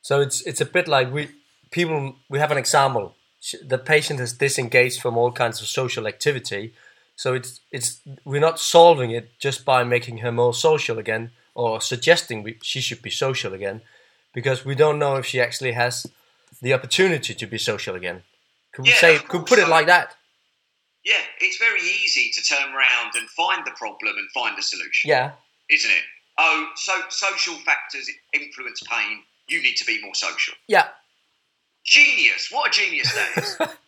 So 0.00 0.20
it's 0.20 0.40
it's 0.42 0.60
a 0.60 0.66
bit 0.66 0.88
like 0.88 1.12
we 1.12 1.28
people 1.70 2.16
we 2.28 2.38
have 2.38 2.50
an 2.50 2.58
example. 2.58 3.14
The 3.62 3.78
patient 3.78 4.18
has 4.20 4.32
disengaged 4.32 5.00
from 5.00 5.16
all 5.16 5.32
kinds 5.32 5.60
of 5.60 5.68
social 5.68 6.06
activity. 6.08 6.74
So 7.16 7.34
it's 7.34 7.60
it's 7.70 8.00
we're 8.24 8.40
not 8.40 8.58
solving 8.58 9.10
it 9.10 9.38
just 9.38 9.64
by 9.64 9.84
making 9.84 10.18
her 10.18 10.32
more 10.32 10.54
social 10.54 10.98
again 10.98 11.30
or 11.54 11.80
suggesting 11.80 12.42
we, 12.42 12.58
she 12.62 12.80
should 12.80 13.02
be 13.02 13.10
social 13.10 13.52
again 13.52 13.82
because 14.34 14.64
we 14.64 14.74
don't 14.74 14.98
know 14.98 15.16
if 15.16 15.26
she 15.26 15.40
actually 15.40 15.72
has 15.72 16.06
the 16.60 16.72
opportunity 16.72 17.34
to 17.34 17.46
be 17.46 17.58
social 17.58 17.94
again. 17.94 18.22
Could 18.72 18.86
we 18.86 18.92
say, 18.92 19.18
could 19.18 19.46
put 19.46 19.58
it 19.58 19.68
like 19.68 19.86
that? 19.86 20.16
Yeah, 21.04 21.20
it's 21.40 21.58
very 21.58 21.80
easy 21.80 22.30
to 22.32 22.42
turn 22.42 22.72
around 22.74 23.12
and 23.16 23.28
find 23.30 23.64
the 23.66 23.72
problem 23.72 24.16
and 24.16 24.30
find 24.30 24.56
the 24.56 24.62
solution. 24.62 25.10
Yeah. 25.10 25.32
Isn't 25.68 25.90
it? 25.90 26.04
Oh, 26.38 26.68
so 26.76 26.92
social 27.08 27.54
factors 27.56 28.08
influence 28.32 28.82
pain. 28.90 29.22
You 29.48 29.62
need 29.62 29.76
to 29.76 29.84
be 29.84 30.00
more 30.02 30.14
social. 30.14 30.54
Yeah. 30.68 30.88
Genius. 31.84 32.48
What 32.50 32.68
a 32.68 32.80
genius 32.80 33.12
that 33.12 33.42
is. 33.42 33.58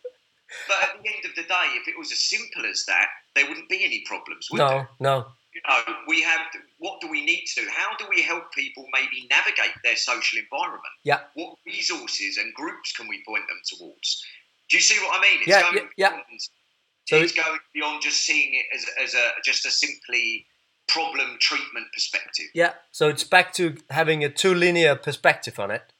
but 0.67 0.77
at 0.83 1.01
the 1.01 1.09
end 1.09 1.25
of 1.25 1.35
the 1.35 1.43
day, 1.43 1.67
if 1.75 1.87
it 1.87 1.97
was 1.97 2.11
as 2.11 2.19
simple 2.19 2.65
as 2.65 2.85
that, 2.87 3.07
there 3.35 3.47
wouldn't 3.47 3.69
be 3.69 3.83
any 3.83 4.03
problems, 4.05 4.47
would 4.51 4.59
no, 4.59 4.69
there? 4.69 4.89
No, 4.99 5.25
you 5.55 5.61
know, 5.67 5.95
we 6.07 6.21
have 6.21 6.41
what 6.79 6.99
do 6.99 7.09
we 7.09 7.25
need 7.25 7.45
to 7.55 7.61
do? 7.61 7.67
How 7.71 7.95
do 7.97 8.05
we 8.09 8.21
help 8.21 8.51
people 8.53 8.85
maybe 8.93 9.25
navigate 9.29 9.73
their 9.83 9.95
social 9.95 10.39
environment? 10.39 10.83
Yeah. 11.03 11.21
What 11.33 11.55
resources 11.65 12.37
and 12.37 12.53
groups 12.53 12.91
can 12.91 13.07
we 13.07 13.23
point 13.25 13.43
them 13.47 13.59
towards? 13.65 14.23
Do 14.69 14.77
you 14.77 14.81
see 14.81 14.99
what 14.99 15.17
I 15.17 15.21
mean? 15.21 15.39
It's 15.39 15.47
yeah, 15.47 15.61
going 15.61 15.89
yeah, 15.97 16.09
beyond, 16.09 16.23
yeah. 16.29 16.39
So 17.05 17.17
it's 17.17 17.33
going 17.33 17.59
beyond 17.73 18.01
just 18.01 18.25
seeing 18.25 18.53
it 18.55 18.65
as, 18.75 18.85
as 19.01 19.13
a 19.13 19.31
just 19.43 19.65
a 19.65 19.71
simply 19.71 20.45
problem 20.87 21.37
treatment 21.39 21.87
perspective. 21.93 22.47
Yeah. 22.53 22.73
So 22.91 23.07
it's 23.07 23.23
back 23.23 23.53
to 23.53 23.77
having 23.89 24.23
a 24.23 24.29
too 24.29 24.53
linear 24.53 24.95
perspective 24.95 25.59
on 25.59 25.71
it. 25.71 25.93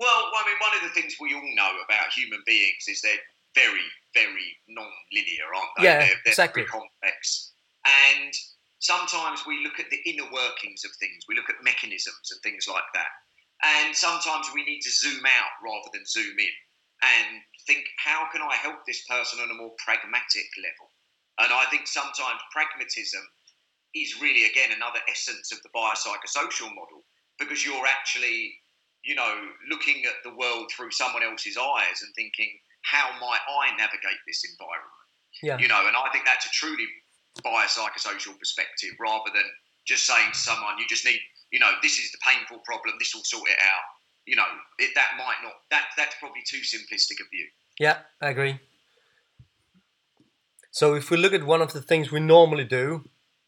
Well, 0.00 0.32
I 0.32 0.42
mean, 0.48 0.56
one 0.64 0.74
of 0.74 0.82
the 0.82 0.94
things 0.96 1.20
we 1.20 1.34
all 1.36 1.54
know 1.54 1.76
about 1.84 2.16
human 2.16 2.40
beings 2.46 2.88
is 2.88 3.04
they're 3.04 3.20
very, 3.54 3.84
very 4.16 4.56
non-linear, 4.66 5.48
aren't 5.54 5.74
they? 5.76 5.84
Yeah, 5.84 5.98
they're, 6.00 6.20
they're 6.24 6.32
exactly. 6.32 6.64
Very 6.64 6.72
complex. 6.72 7.52
And 7.84 8.32
sometimes 8.80 9.44
we 9.46 9.62
look 9.62 9.78
at 9.78 9.92
the 9.92 10.00
inner 10.08 10.24
workings 10.32 10.84
of 10.88 10.92
things, 10.96 11.28
we 11.28 11.36
look 11.36 11.50
at 11.52 11.60
mechanisms 11.62 12.32
and 12.32 12.40
things 12.40 12.64
like 12.64 12.88
that. 12.94 13.12
And 13.60 13.94
sometimes 13.94 14.48
we 14.54 14.64
need 14.64 14.80
to 14.80 14.90
zoom 14.90 15.20
out 15.20 15.52
rather 15.60 15.92
than 15.92 16.08
zoom 16.08 16.32
in 16.32 16.54
and 17.04 17.44
think, 17.66 17.84
how 18.00 18.24
can 18.32 18.40
I 18.40 18.56
help 18.56 18.80
this 18.86 19.04
person 19.04 19.40
on 19.40 19.50
a 19.50 19.54
more 19.60 19.72
pragmatic 19.84 20.48
level? 20.56 20.88
And 21.44 21.52
I 21.52 21.68
think 21.68 21.86
sometimes 21.86 22.40
pragmatism 22.52 23.20
is 23.94 24.20
really, 24.20 24.48
again, 24.48 24.72
another 24.72 25.00
essence 25.08 25.52
of 25.52 25.60
the 25.60 25.72
biopsychosocial 25.76 26.72
model 26.72 27.04
because 27.38 27.64
you're 27.64 27.86
actually, 27.86 28.52
you 29.04 29.14
know, 29.14 29.34
looking 29.68 30.04
at 30.04 30.20
the 30.24 30.34
world 30.36 30.70
through 30.70 30.90
someone 30.90 31.22
else's 31.22 31.56
eyes 31.56 32.02
and 32.02 32.12
thinking, 32.14 32.50
how 32.82 33.10
might 33.20 33.40
I 33.48 33.76
navigate 33.76 34.20
this 34.26 34.44
environment? 34.44 35.00
Yeah. 35.42 35.58
You 35.58 35.68
know, 35.68 35.86
and 35.86 35.96
I 35.96 36.10
think 36.12 36.24
that's 36.24 36.46
a 36.46 36.50
truly 36.50 36.86
biopsychosocial 37.44 38.38
perspective 38.38 38.90
rather 38.98 39.30
than 39.32 39.44
just 39.86 40.04
saying 40.06 40.32
to 40.32 40.38
someone, 40.38 40.78
you 40.78 40.84
just 40.88 41.04
need, 41.04 41.20
you 41.50 41.58
know, 41.58 41.70
this 41.82 41.98
is 41.98 42.10
the 42.12 42.18
painful 42.24 42.58
problem, 42.64 42.94
this 42.98 43.14
will 43.14 43.24
sort 43.24 43.48
it 43.48 43.58
out. 43.58 43.86
You 44.26 44.36
know, 44.36 44.44
it, 44.78 44.90
that 44.94 45.12
might 45.16 45.36
not, 45.42 45.54
that 45.70 45.86
that's 45.96 46.14
probably 46.20 46.42
too 46.46 46.58
simplistic 46.58 47.20
a 47.24 47.28
view. 47.30 47.46
Yeah, 47.78 47.98
I 48.20 48.28
agree. 48.28 48.60
So 50.70 50.94
if 50.94 51.10
we 51.10 51.16
look 51.16 51.32
at 51.32 51.44
one 51.44 51.62
of 51.62 51.72
the 51.72 51.82
things 51.82 52.12
we 52.12 52.20
normally 52.20 52.64
do 52.64 53.04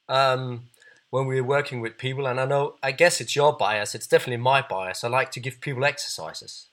um, 0.09 0.69
when 1.13 1.27
we're 1.27 1.45
working 1.45 1.83
with 1.83 1.99
people, 1.99 2.27
and 2.27 2.41
I 2.41 2.47
know, 2.47 2.77
I 2.83 2.91
guess 2.91 3.21
it's 3.21 3.37
your 3.37 3.53
bias, 3.55 3.95
it's 3.95 4.07
definitely 4.07 4.43
my 4.43 4.63
bias. 4.63 5.05
I 5.05 5.09
like 5.09 5.31
to 5.33 5.41
give 5.41 5.61
people 5.61 5.85
exercises 5.85 6.69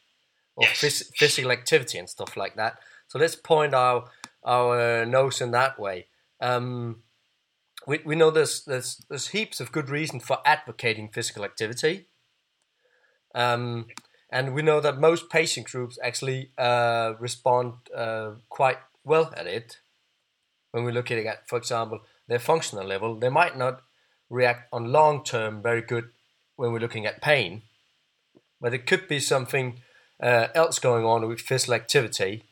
or 0.55 0.63
yes. 0.63 0.77
phys- 0.81 1.11
physical 1.17 1.51
activity 1.51 1.97
and 1.97 2.07
stuff 2.07 2.37
like 2.37 2.55
that 2.55 2.79
So 3.09 3.19
let's 3.19 3.35
point 3.35 3.73
our 3.73 4.05
our 4.45 5.05
nose 5.05 5.41
in 5.41 5.51
that 5.51 5.77
way. 5.77 6.07
Um, 6.39 7.03
we, 7.85 7.99
we 8.05 8.15
know 8.15 8.31
there's, 8.31 8.63
there's 8.63 9.03
there's 9.09 9.29
heaps 9.29 9.59
of 9.59 9.73
good 9.73 9.89
reason 9.89 10.21
for 10.21 10.37
advocating 10.45 11.09
physical 11.09 11.43
activity. 11.43 12.07
Um, 13.35 13.87
and 14.31 14.53
we 14.53 14.61
know 14.61 14.79
that 14.79 14.99
most 14.99 15.29
patient 15.29 15.67
groups 15.67 15.99
actually 16.01 16.51
uh, 16.57 17.13
respond 17.19 17.73
uh, 17.93 18.31
quite 18.47 18.77
well 19.03 19.33
at 19.35 19.47
it. 19.47 19.79
When 20.71 20.83
we're 20.83 20.99
looking 20.99 21.27
at, 21.27 21.49
for 21.49 21.57
example, 21.57 21.99
their 22.27 22.39
functional 22.39 22.85
level, 22.85 23.19
they 23.19 23.29
might 23.29 23.57
not 23.57 23.81
react 24.29 24.67
on 24.71 24.91
long 24.91 25.23
term 25.23 25.61
very 25.61 25.81
good 25.81 26.09
when 26.55 26.71
we're 26.71 26.79
looking 26.79 27.05
at 27.05 27.21
pain, 27.21 27.61
but 28.59 28.73
it 28.73 28.85
could 28.85 29.07
be 29.07 29.19
something 29.19 29.81
uh, 30.21 30.47
else 30.53 30.79
going 30.79 31.05
on 31.05 31.27
with 31.27 31.39
physical 31.41 31.73
activity. 31.73 32.43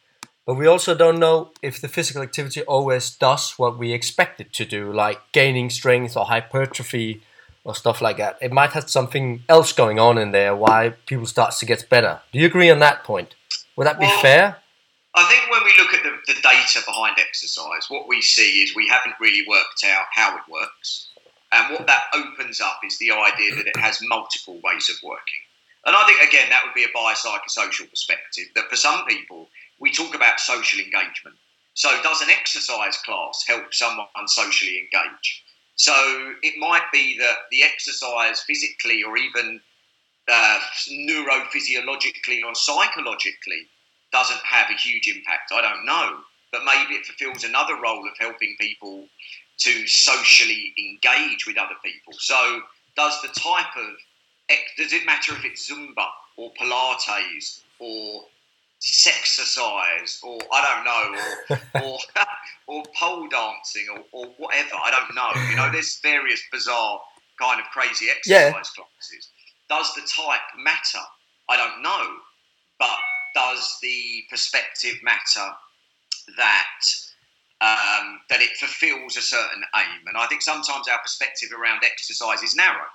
But 0.46 0.56
we 0.56 0.66
also 0.66 0.96
don't 0.96 1.20
know 1.20 1.52
if 1.62 1.82
the 1.82 1.90
physical 1.90 2.22
activity 2.22 2.62
always 2.62 3.10
does 3.10 3.52
what 3.58 3.78
we 3.78 3.92
expect 3.92 4.40
it 4.40 4.54
to 4.54 4.66
do, 4.66 4.94
like 4.94 5.20
gaining 5.34 5.70
strength 5.70 6.16
or 6.16 6.26
hypertrophy 6.26 7.22
or 7.66 7.76
stuff 7.76 8.02
like 8.02 8.16
that. 8.16 8.38
It 8.42 8.54
might 8.54 8.72
have 8.72 8.90
something 8.90 9.44
else 9.50 9.74
going 9.74 10.00
on 10.00 10.18
in 10.18 10.32
there 10.32 10.56
why 10.56 10.94
people 11.06 11.26
start 11.26 11.54
to 11.60 11.66
get 11.66 11.90
better. 11.90 12.22
Do 12.32 12.40
you 12.40 12.46
agree 12.46 12.70
on 12.70 12.80
that 12.80 13.04
point? 13.04 13.36
Would 13.76 13.88
that 13.88 14.00
be 14.00 14.06
Well, 14.06 14.22
fair? 14.22 14.58
I 15.14 15.24
think 15.26 15.52
when 15.52 15.66
we 15.66 15.78
look 15.78 15.94
at 15.94 16.04
the, 16.04 16.34
the 16.34 16.40
data 16.42 16.80
behind 16.86 17.18
exercise, 17.20 17.90
what 17.90 18.08
we 18.08 18.22
see 18.22 18.64
is 18.64 18.74
we 18.74 18.88
haven't 18.88 19.16
really 19.20 19.46
worked 19.50 19.84
out 19.86 20.06
how 20.14 20.38
it 20.38 20.44
works. 20.50 21.07
And 21.52 21.74
what 21.74 21.88
that 21.88 22.06
opens 22.14 22.60
up 22.60 22.82
is 22.86 22.98
the 22.98 23.12
idea 23.12 23.56
that 23.56 23.68
it 23.68 23.78
has 23.78 24.00
multiple 24.02 24.60
ways 24.64 24.90
of 24.90 24.98
working. 25.04 25.42
And 25.86 25.96
I 25.96 26.06
think, 26.06 26.22
again, 26.22 26.50
that 26.50 26.64
would 26.66 26.74
be 26.74 26.84
a 26.84 26.90
biopsychosocial 26.90 27.90
perspective 27.90 28.48
that 28.56 28.70
for 28.70 28.76
some 28.76 29.06
people, 29.06 29.50
we 29.80 29.92
talk 29.92 30.14
about 30.14 30.40
social 30.40 30.80
engagement. 30.80 31.38
So, 31.76 31.90
does 32.02 32.22
an 32.22 32.30
exercise 32.30 32.98
class 32.98 33.46
help 33.48 33.74
someone 33.74 34.08
socially 34.28 34.80
engage? 34.80 35.44
So, 35.76 35.94
it 36.42 36.56
might 36.58 36.92
be 36.92 37.18
that 37.20 37.38
the 37.52 37.64
exercise 37.64 38.42
physically 38.42 39.04
or 39.04 39.16
even 39.16 39.62
uh, 40.28 40.60
neurophysiologically 40.90 42.44
or 42.44 42.54
psychologically 42.56 43.70
doesn't 44.12 44.42
have 44.44 44.70
a 44.70 44.74
huge 44.74 45.08
impact. 45.08 45.52
I 45.54 45.62
don't 45.62 45.86
know. 45.86 46.18
But 46.52 46.64
maybe 46.66 46.96
it 46.96 47.06
fulfills 47.06 47.44
another 47.44 47.76
role 47.80 48.08
of 48.08 48.18
helping 48.20 48.56
people 48.60 49.08
to 49.60 49.88
socially 49.88 50.74
engage 50.78 51.46
with 51.48 51.58
other 51.58 51.76
people. 51.84 52.14
So, 52.20 52.62
does 52.96 53.22
the 53.22 53.30
type 53.30 53.76
of 53.78 53.86
does 54.78 54.94
it 54.94 55.06
matter 55.06 55.34
if 55.34 55.44
it's 55.46 55.70
Zumba 55.70 56.08
or 56.38 56.52
Pilates 56.60 57.62
or 57.80 58.24
sexercise 58.82 60.24
or 60.24 60.40
I 60.54 60.62
don't 60.64 60.86
know 60.86 61.82
or 61.82 61.82
or, 61.84 62.00
or 62.68 62.84
pole 62.98 63.28
dancing 63.28 63.88
or, 63.94 64.04
or 64.12 64.26
whatever? 64.38 64.76
I 64.76 64.92
don't 64.92 65.16
know. 65.16 65.50
You 65.50 65.56
know, 65.58 65.72
there's 65.72 66.00
various 66.02 66.42
bizarre 66.52 67.00
kind 67.40 67.60
of 67.60 67.68
crazy 67.68 68.08
exercise 68.10 68.44
Yeah. 68.44 68.52
classes. 68.52 69.30
Does 69.70 69.94
the 69.96 70.02
type 70.02 70.42
matter? 70.58 71.04
I 71.50 71.58
don't 71.58 71.82
know. 71.82 72.16
But 72.80 72.98
does 73.36 73.78
the 73.82 74.24
perspective 74.30 74.96
matter 75.04 75.50
that 76.38 76.66
um, 77.62 78.20
that 78.30 78.42
it 78.42 78.52
fulfills 78.58 79.18
a 79.18 79.22
certain 79.22 79.64
aim? 79.76 80.02
And 80.08 80.18
I 80.18 80.28
think 80.28 80.42
sometimes 80.42 80.88
our 80.88 81.00
perspective 81.02 81.50
around 81.52 81.84
exercise 81.84 82.44
is 82.44 82.56
narrow. 82.56 82.86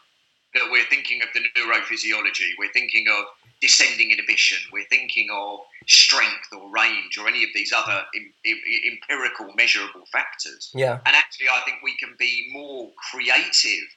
That 0.55 0.71
we're 0.71 0.85
thinking 0.85 1.23
of 1.23 1.29
the 1.33 1.41
neurophysiology, 1.57 2.51
we're 2.59 2.73
thinking 2.73 3.07
of 3.09 3.25
descending 3.63 4.11
inhibition, 4.11 4.59
we're 4.71 4.85
thinking 4.91 5.29
of 5.33 5.61
strength 5.87 6.53
or 6.53 6.69
range 6.71 7.17
or 7.19 7.27
any 7.27 7.43
of 7.43 7.51
these 7.55 7.73
other 7.73 8.05
em- 8.15 8.35
em- 8.45 8.61
empirical 8.93 9.51
measurable 9.57 10.05
factors. 10.13 10.71
Yeah. 10.75 10.99
And 11.07 11.17
actually, 11.17 11.49
I 11.49 11.63
think 11.65 11.79
we 11.83 11.97
can 11.97 12.15
be 12.19 12.51
more 12.53 12.91
creative 13.11 13.89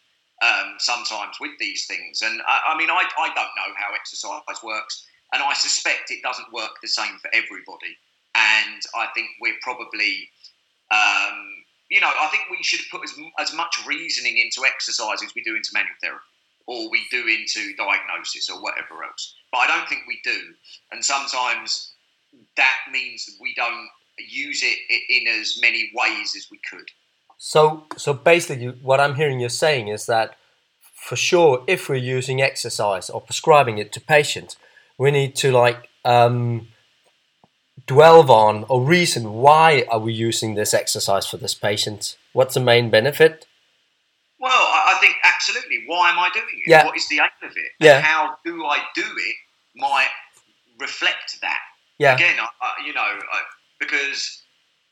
um, 0.42 0.76
sometimes 0.78 1.36
with 1.42 1.52
these 1.60 1.88
things. 1.88 2.22
And 2.22 2.42
I, 2.48 2.74
I 2.74 2.78
mean, 2.78 2.90
I, 2.90 3.04
I 3.20 3.28
don't 3.28 3.56
know 3.58 3.74
how 3.76 3.94
exercise 3.94 4.64
works, 4.64 5.06
and 5.34 5.44
I 5.44 5.54
suspect 5.54 6.10
it 6.10 6.24
doesn't 6.24 6.54
work 6.54 6.72
the 6.82 6.88
same 6.88 7.18
for 7.22 7.30
everybody. 7.34 7.98
And 8.36 8.82
I 8.96 9.08
think 9.14 9.28
we're 9.42 9.60
probably, 9.62 10.30
um, 10.92 11.38
you 11.90 12.02
know, 12.02 12.08
I 12.08 12.28
think 12.28 12.44
we 12.50 12.64
should 12.64 12.82
put 12.92 13.04
as, 13.04 13.14
as 13.40 13.54
much 13.54 13.76
reasoning 13.88 14.38
into 14.38 14.68
exercise 14.68 15.24
as 15.24 15.34
we 15.36 15.44
do 15.44 15.56
into 15.56 15.70
manual 15.74 15.96
therapy 16.02 16.24
or 16.68 16.90
we 16.90 17.02
do 17.12 17.28
into 17.28 17.76
diagnosis 17.76 18.50
or 18.50 18.62
whatever 18.62 19.04
else. 19.04 19.36
But 19.52 19.60
I 19.60 19.68
don't 19.68 19.88
think 19.88 20.02
we 20.08 20.20
do. 20.24 20.54
And 20.92 21.06
sometimes 21.06 21.94
that 22.58 22.78
means 22.92 23.26
that 23.26 23.36
we 23.40 23.54
don't 23.56 23.88
use 24.18 24.64
it 24.64 24.78
in 25.10 25.28
as 25.28 25.60
many 25.62 25.92
ways 25.94 26.36
as 26.36 26.48
we 26.50 26.60
could. 26.70 26.90
So, 27.38 27.86
so 27.98 28.14
basically, 28.14 28.64
you, 28.64 28.72
what 28.82 29.00
I'm 29.00 29.16
hearing 29.16 29.40
you're 29.40 29.50
saying 29.50 29.90
is 29.90 30.06
that 30.06 30.38
for 30.94 31.16
sure, 31.16 31.64
if 31.68 31.90
we're 31.90 31.96
using 31.96 32.42
exercise 32.42 33.10
or 33.10 33.22
prescribing 33.22 33.78
it 33.78 33.92
to 33.94 34.02
patients, 34.02 34.58
we 34.98 35.12
need 35.12 35.36
to 35.36 35.52
like 35.52 35.90
um, 36.04 36.70
dwell 37.88 38.30
on 38.32 38.66
or 38.70 38.82
reason 38.82 39.34
why 39.34 39.86
are 39.90 40.00
we 40.00 40.14
using 40.14 40.56
this 40.56 40.74
exercise 40.74 41.26
for 41.26 41.38
this 41.38 41.54
patient? 41.54 42.18
What's 42.34 42.54
the 42.56 42.60
main 42.60 42.90
benefit? 42.90 43.46
Well, 44.40 44.52
I, 44.52 44.98
think 45.00 45.16
absolutely. 45.24 45.84
Why 45.88 46.12
am 46.12 46.20
I 46.20 46.30
doing 46.34 46.46
it? 46.66 46.70
Yeah. 46.70 46.86
What 46.86 46.98
is 46.98 47.08
the 47.08 47.20
aim 47.20 47.50
of 47.50 47.52
it? 47.56 47.72
Yeah. 47.80 47.98
And 47.98 48.06
how 48.06 48.38
do 48.44 48.66
I 48.66 48.80
do 48.94 49.04
it 49.04 49.36
might 49.76 50.10
reflect 50.80 51.40
that. 51.42 51.60
Yeah, 51.98 52.16
Again, 52.16 52.36
I, 52.40 52.48
I, 52.62 52.86
you 52.86 52.94
know, 52.94 53.02
I, 53.02 53.42
because 53.80 54.44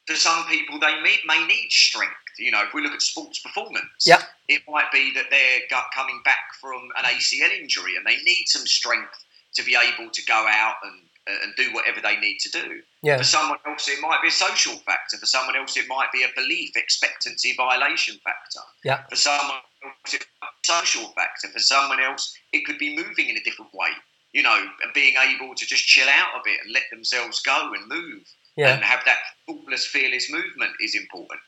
for 0.07 0.15
some 0.15 0.45
people 0.45 0.79
they 0.79 1.01
may, 1.01 1.17
may 1.25 1.45
need 1.45 1.67
strength. 1.69 2.13
You 2.39 2.51
know, 2.51 2.63
if 2.63 2.73
we 2.73 2.81
look 2.81 2.93
at 2.93 3.01
sports 3.01 3.39
performance, 3.39 3.85
Yeah. 4.05 4.21
it 4.47 4.61
might 4.67 4.91
be 4.91 5.11
that 5.13 5.25
they're 5.29 5.79
coming 5.93 6.21
back 6.25 6.55
from 6.59 6.89
an 6.97 7.05
ACL 7.05 7.51
injury 7.59 7.95
and 7.95 8.05
they 8.05 8.17
need 8.23 8.45
some 8.47 8.65
strength 8.65 9.23
to 9.55 9.63
be 9.63 9.75
able 9.75 10.09
to 10.09 10.25
go 10.25 10.45
out 10.49 10.75
and 10.83 11.01
and 11.27 11.55
do 11.55 11.73
whatever 11.73 12.01
they 12.01 12.17
need 12.17 12.37
to 12.39 12.49
do. 12.49 12.81
yeah, 13.01 13.17
For 13.17 13.23
someone 13.23 13.57
else, 13.65 13.87
it 13.87 14.01
might 14.01 14.21
be 14.21 14.27
a 14.27 14.31
social 14.31 14.73
factor. 14.79 15.17
For 15.17 15.25
someone 15.25 15.55
else, 15.55 15.77
it 15.77 15.87
might 15.87 16.11
be 16.11 16.23
a 16.23 16.27
belief 16.35 16.75
expectancy 16.75 17.53
violation 17.55 18.19
factor. 18.23 18.59
Yeah. 18.83 19.03
For 19.09 19.15
someone 19.15 19.57
else, 19.85 20.13
it 20.13 20.25
might 20.41 20.49
be 20.63 20.67
a 20.67 20.81
social 20.81 21.09
factor. 21.11 21.47
For 21.49 21.59
someone 21.59 22.01
else, 22.01 22.35
it 22.51 22.65
could 22.65 22.77
be 22.77 22.95
moving 22.95 23.29
in 23.29 23.37
a 23.37 23.43
different 23.43 23.73
way. 23.73 23.89
You 24.33 24.43
know, 24.43 24.57
and 24.83 24.93
being 24.93 25.15
able 25.15 25.53
to 25.55 25.65
just 25.65 25.85
chill 25.85 26.07
out 26.09 26.35
a 26.35 26.41
bit 26.43 26.57
and 26.63 26.73
let 26.73 26.83
themselves 26.91 27.39
go 27.41 27.71
and 27.73 27.87
move 27.87 28.23
yeah, 28.55 28.73
and 28.73 28.83
have 28.83 29.01
that 29.05 29.19
thoughtless, 29.45 29.85
fearless 29.85 30.31
movement 30.31 30.71
is 30.81 30.95
important. 30.95 31.39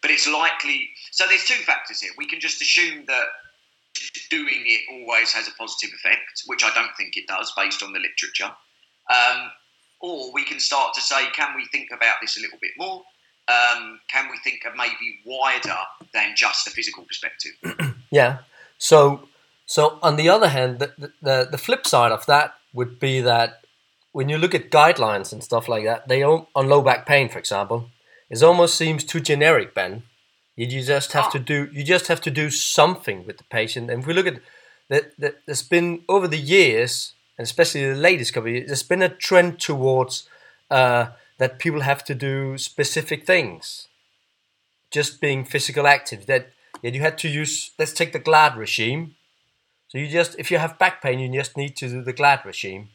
But 0.00 0.10
it's 0.10 0.26
likely. 0.26 0.90
So 1.10 1.26
there's 1.28 1.44
two 1.44 1.62
factors 1.62 2.00
here. 2.00 2.10
We 2.16 2.26
can 2.26 2.40
just 2.40 2.60
assume 2.60 3.04
that 3.06 3.26
doing 4.30 4.64
it 4.66 4.80
always 4.90 5.32
has 5.32 5.46
a 5.46 5.52
positive 5.52 5.94
effect, 5.94 6.42
which 6.46 6.64
I 6.64 6.72
don't 6.74 6.96
think 6.96 7.16
it 7.16 7.26
does 7.28 7.52
based 7.56 7.82
on 7.82 7.92
the 7.92 8.00
literature. 8.00 8.50
Um, 9.10 9.50
or 10.00 10.32
we 10.32 10.44
can 10.44 10.58
start 10.58 10.94
to 10.94 11.00
say, 11.00 11.30
can 11.32 11.54
we 11.56 11.66
think 11.66 11.90
about 11.94 12.16
this 12.20 12.36
a 12.36 12.40
little 12.40 12.58
bit 12.60 12.72
more? 12.76 13.02
Um, 13.48 14.00
can 14.08 14.30
we 14.30 14.38
think 14.38 14.64
of 14.64 14.76
maybe 14.76 15.20
wider 15.24 15.78
than 16.12 16.34
just 16.36 16.66
a 16.66 16.70
physical 16.70 17.04
perspective? 17.04 17.52
yeah. 18.10 18.38
So, 18.78 19.28
so 19.66 19.98
on 20.02 20.16
the 20.16 20.28
other 20.28 20.48
hand, 20.48 20.78
the, 20.78 21.12
the 21.20 21.48
the 21.50 21.58
flip 21.58 21.86
side 21.86 22.12
of 22.12 22.26
that 22.26 22.54
would 22.72 22.98
be 22.98 23.20
that 23.20 23.62
when 24.12 24.28
you 24.28 24.38
look 24.38 24.54
at 24.54 24.70
guidelines 24.70 25.32
and 25.32 25.42
stuff 25.42 25.68
like 25.68 25.84
that, 25.84 26.08
they 26.08 26.22
on 26.22 26.46
low 26.54 26.82
back 26.82 27.06
pain, 27.06 27.28
for 27.28 27.38
example, 27.38 27.90
it 28.30 28.42
almost 28.42 28.76
seems 28.76 29.04
too 29.04 29.20
generic, 29.20 29.74
Ben. 29.74 30.04
You, 30.54 30.82
just 30.82 31.12
have 31.12 31.32
to 31.32 31.38
do 31.38 31.68
you 31.72 31.82
just 31.82 32.08
have 32.08 32.20
to 32.20 32.30
do 32.30 32.50
something 32.50 33.26
with 33.26 33.38
the 33.38 33.44
patient. 33.44 33.90
And 33.90 34.02
if 34.02 34.06
we 34.06 34.12
look 34.12 34.26
at 34.26 34.40
that, 34.90 35.18
that 35.18 35.36
there's 35.46 35.62
been 35.62 36.02
over 36.08 36.28
the 36.28 36.38
years, 36.38 37.14
and 37.42 37.48
especially 37.48 37.84
the 37.84 37.96
latest 37.96 38.36
years, 38.36 38.68
there's 38.68 38.84
been 38.84 39.02
a 39.02 39.08
trend 39.08 39.58
towards 39.58 40.28
uh, 40.70 41.06
that 41.38 41.58
people 41.58 41.80
have 41.80 42.04
to 42.04 42.14
do 42.14 42.56
specific 42.56 43.26
things, 43.26 43.88
just 44.92 45.20
being 45.20 45.44
physical 45.44 45.88
active. 45.88 46.26
That 46.26 46.52
yeah, 46.82 46.92
you 46.92 47.00
had 47.00 47.18
to 47.18 47.28
use. 47.28 47.72
Let's 47.80 47.92
take 47.92 48.12
the 48.12 48.20
GLAD 48.20 48.56
regime. 48.56 49.16
So 49.88 49.98
you 49.98 50.06
just, 50.06 50.38
if 50.38 50.52
you 50.52 50.58
have 50.58 50.78
back 50.78 51.02
pain, 51.02 51.18
you 51.18 51.32
just 51.32 51.56
need 51.56 51.74
to 51.78 51.88
do 51.88 52.00
the 52.04 52.12
GLAD 52.12 52.44
regime, 52.44 52.90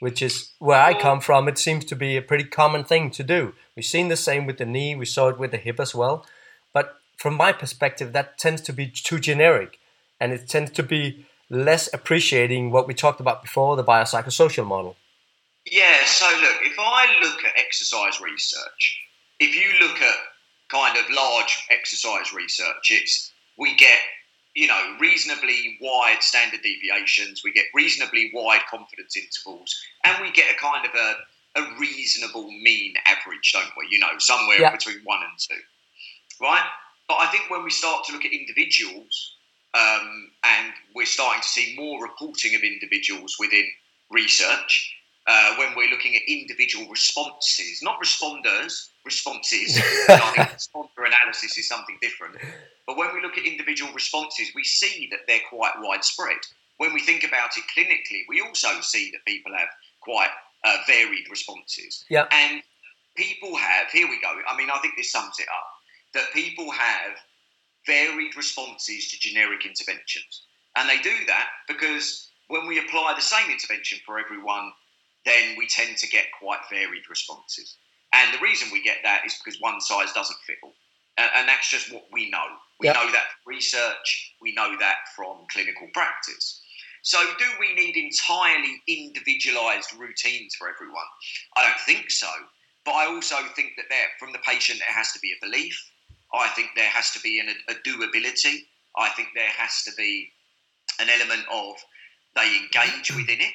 which 0.00 0.22
is 0.22 0.52
where 0.58 0.80
I 0.80 0.94
come 0.94 1.20
from. 1.20 1.48
It 1.48 1.58
seems 1.58 1.84
to 1.84 1.96
be 1.96 2.16
a 2.16 2.22
pretty 2.22 2.44
common 2.44 2.82
thing 2.82 3.10
to 3.10 3.22
do. 3.22 3.52
We've 3.76 3.84
seen 3.84 4.08
the 4.08 4.16
same 4.16 4.46
with 4.46 4.56
the 4.56 4.64
knee. 4.64 4.96
We 4.96 5.04
saw 5.04 5.28
it 5.28 5.38
with 5.38 5.50
the 5.50 5.58
hip 5.58 5.78
as 5.78 5.94
well. 5.94 6.24
But 6.72 6.94
from 7.18 7.34
my 7.34 7.52
perspective, 7.52 8.14
that 8.14 8.38
tends 8.38 8.62
to 8.62 8.72
be 8.72 8.86
too 8.86 9.18
generic, 9.18 9.78
and 10.18 10.32
it 10.32 10.48
tends 10.48 10.70
to 10.70 10.82
be 10.82 11.26
less 11.50 11.92
appreciating 11.92 12.70
what 12.70 12.86
we 12.86 12.94
talked 12.94 13.20
about 13.20 13.42
before, 13.42 13.76
the 13.76 13.84
biopsychosocial 13.84 14.66
model. 14.66 14.96
Yeah, 15.70 16.04
so 16.04 16.26
look, 16.40 16.56
if 16.62 16.76
I 16.78 17.06
look 17.22 17.44
at 17.44 17.52
exercise 17.56 18.20
research, 18.20 19.00
if 19.40 19.54
you 19.54 19.86
look 19.86 20.00
at 20.00 20.14
kind 20.70 20.96
of 20.96 21.04
large 21.10 21.66
exercise 21.70 22.32
research, 22.32 22.90
it's 22.90 23.32
we 23.58 23.74
get, 23.76 23.98
you 24.54 24.66
know, 24.66 24.96
reasonably 25.00 25.76
wide 25.80 26.22
standard 26.22 26.62
deviations, 26.62 27.42
we 27.44 27.52
get 27.52 27.66
reasonably 27.74 28.30
wide 28.32 28.62
confidence 28.70 29.16
intervals, 29.16 29.74
and 30.04 30.16
we 30.22 30.30
get 30.32 30.54
a 30.54 30.58
kind 30.58 30.86
of 30.86 30.92
a, 30.94 31.60
a 31.60 31.78
reasonable 31.78 32.50
mean 32.50 32.94
average, 33.06 33.52
don't 33.52 33.70
we? 33.76 33.88
You 33.90 33.98
know, 33.98 34.18
somewhere 34.18 34.60
Yeah. 34.60 34.72
between 34.72 35.00
one 35.04 35.20
and 35.22 35.38
two, 35.38 35.62
right? 36.40 36.64
But 37.08 37.18
I 37.20 37.26
think 37.26 37.50
when 37.50 37.62
we 37.64 37.70
start 37.70 38.04
to 38.06 38.12
look 38.12 38.24
at 38.24 38.32
individuals, 38.32 39.35
um, 39.76 40.30
and 40.44 40.72
we're 40.94 41.06
starting 41.06 41.42
to 41.42 41.48
see 41.48 41.74
more 41.76 42.02
reporting 42.02 42.54
of 42.54 42.62
individuals 42.62 43.36
within 43.38 43.66
research, 44.10 44.94
uh, 45.26 45.56
when 45.56 45.74
we're 45.76 45.90
looking 45.90 46.14
at 46.14 46.22
individual 46.28 46.88
responses, 46.88 47.80
not 47.82 48.00
responders, 48.00 48.88
responses. 49.04 49.76
I 50.08 50.32
think 50.34 50.48
responder 50.48 51.06
analysis 51.06 51.58
is 51.58 51.68
something 51.68 51.98
different. 52.00 52.36
But 52.86 52.96
when 52.96 53.12
we 53.12 53.20
look 53.20 53.36
at 53.36 53.44
individual 53.44 53.92
responses, 53.92 54.52
we 54.54 54.62
see 54.62 55.08
that 55.10 55.20
they're 55.26 55.40
quite 55.50 55.72
widespread. 55.80 56.38
When 56.78 56.94
we 56.94 57.00
think 57.00 57.24
about 57.24 57.50
it 57.56 57.64
clinically, 57.76 58.22
we 58.28 58.40
also 58.40 58.80
see 58.80 59.10
that 59.10 59.24
people 59.26 59.52
have 59.56 59.68
quite 60.00 60.30
uh, 60.64 60.76
varied 60.86 61.28
responses. 61.28 62.04
Yeah. 62.08 62.26
And 62.30 62.62
people 63.16 63.56
have, 63.56 63.90
here 63.90 64.08
we 64.08 64.20
go, 64.20 64.32
I 64.48 64.56
mean, 64.56 64.70
I 64.70 64.78
think 64.78 64.94
this 64.96 65.10
sums 65.10 65.34
it 65.40 65.48
up, 65.48 65.66
that 66.14 66.32
people 66.32 66.70
have 66.70 67.16
varied 67.86 68.36
responses 68.36 69.10
to 69.10 69.18
generic 69.18 69.64
interventions. 69.66 70.42
And 70.76 70.88
they 70.88 70.98
do 70.98 71.14
that 71.26 71.48
because 71.68 72.30
when 72.48 72.66
we 72.66 72.78
apply 72.78 73.14
the 73.14 73.22
same 73.22 73.50
intervention 73.50 73.98
for 74.04 74.18
everyone, 74.18 74.72
then 75.24 75.56
we 75.58 75.66
tend 75.66 75.96
to 75.98 76.08
get 76.08 76.26
quite 76.38 76.60
varied 76.70 77.08
responses. 77.10 77.76
And 78.12 78.32
the 78.32 78.38
reason 78.42 78.68
we 78.72 78.82
get 78.82 78.98
that 79.02 79.22
is 79.26 79.34
because 79.42 79.60
one 79.60 79.80
size 79.80 80.12
doesn't 80.12 80.38
fit 80.46 80.56
all. 80.62 80.74
And, 81.18 81.30
and 81.34 81.48
that's 81.48 81.70
just 81.70 81.92
what 81.92 82.04
we 82.12 82.30
know. 82.30 82.46
We 82.78 82.86
Yeah. 82.88 82.92
know 82.92 83.10
that 83.10 83.26
from 83.32 83.54
research, 83.54 84.34
we 84.40 84.52
know 84.52 84.76
that 84.78 84.98
from 85.14 85.46
clinical 85.50 85.88
practice. 85.92 86.62
So, 87.02 87.18
do 87.38 87.44
we 87.60 87.74
need 87.74 87.96
entirely 87.96 88.82
individualized 88.88 89.92
routines 89.96 90.54
for 90.56 90.68
everyone? 90.68 91.04
I 91.56 91.62
don't 91.66 91.80
think 91.80 92.10
so. 92.10 92.28
But 92.84 92.92
I 92.94 93.06
also 93.06 93.36
think 93.54 93.72
that 93.76 93.86
there, 93.88 94.06
from 94.18 94.32
the 94.32 94.38
patient, 94.40 94.80
there 94.80 94.92
has 94.94 95.12
to 95.12 95.18
be 95.20 95.32
a 95.32 95.44
belief. 95.44 95.92
I 96.34 96.48
think 96.48 96.70
there 96.74 96.88
has 96.88 97.10
to 97.12 97.20
be 97.20 97.40
an, 97.40 97.48
a 97.68 97.74
doability. 97.88 98.66
I 98.96 99.10
think 99.10 99.28
there 99.34 99.48
has 99.56 99.82
to 99.84 99.92
be 99.96 100.30
an 101.00 101.08
element 101.08 101.46
of 101.52 101.76
they 102.34 102.56
engage 102.56 103.14
within 103.14 103.40
it. 103.40 103.52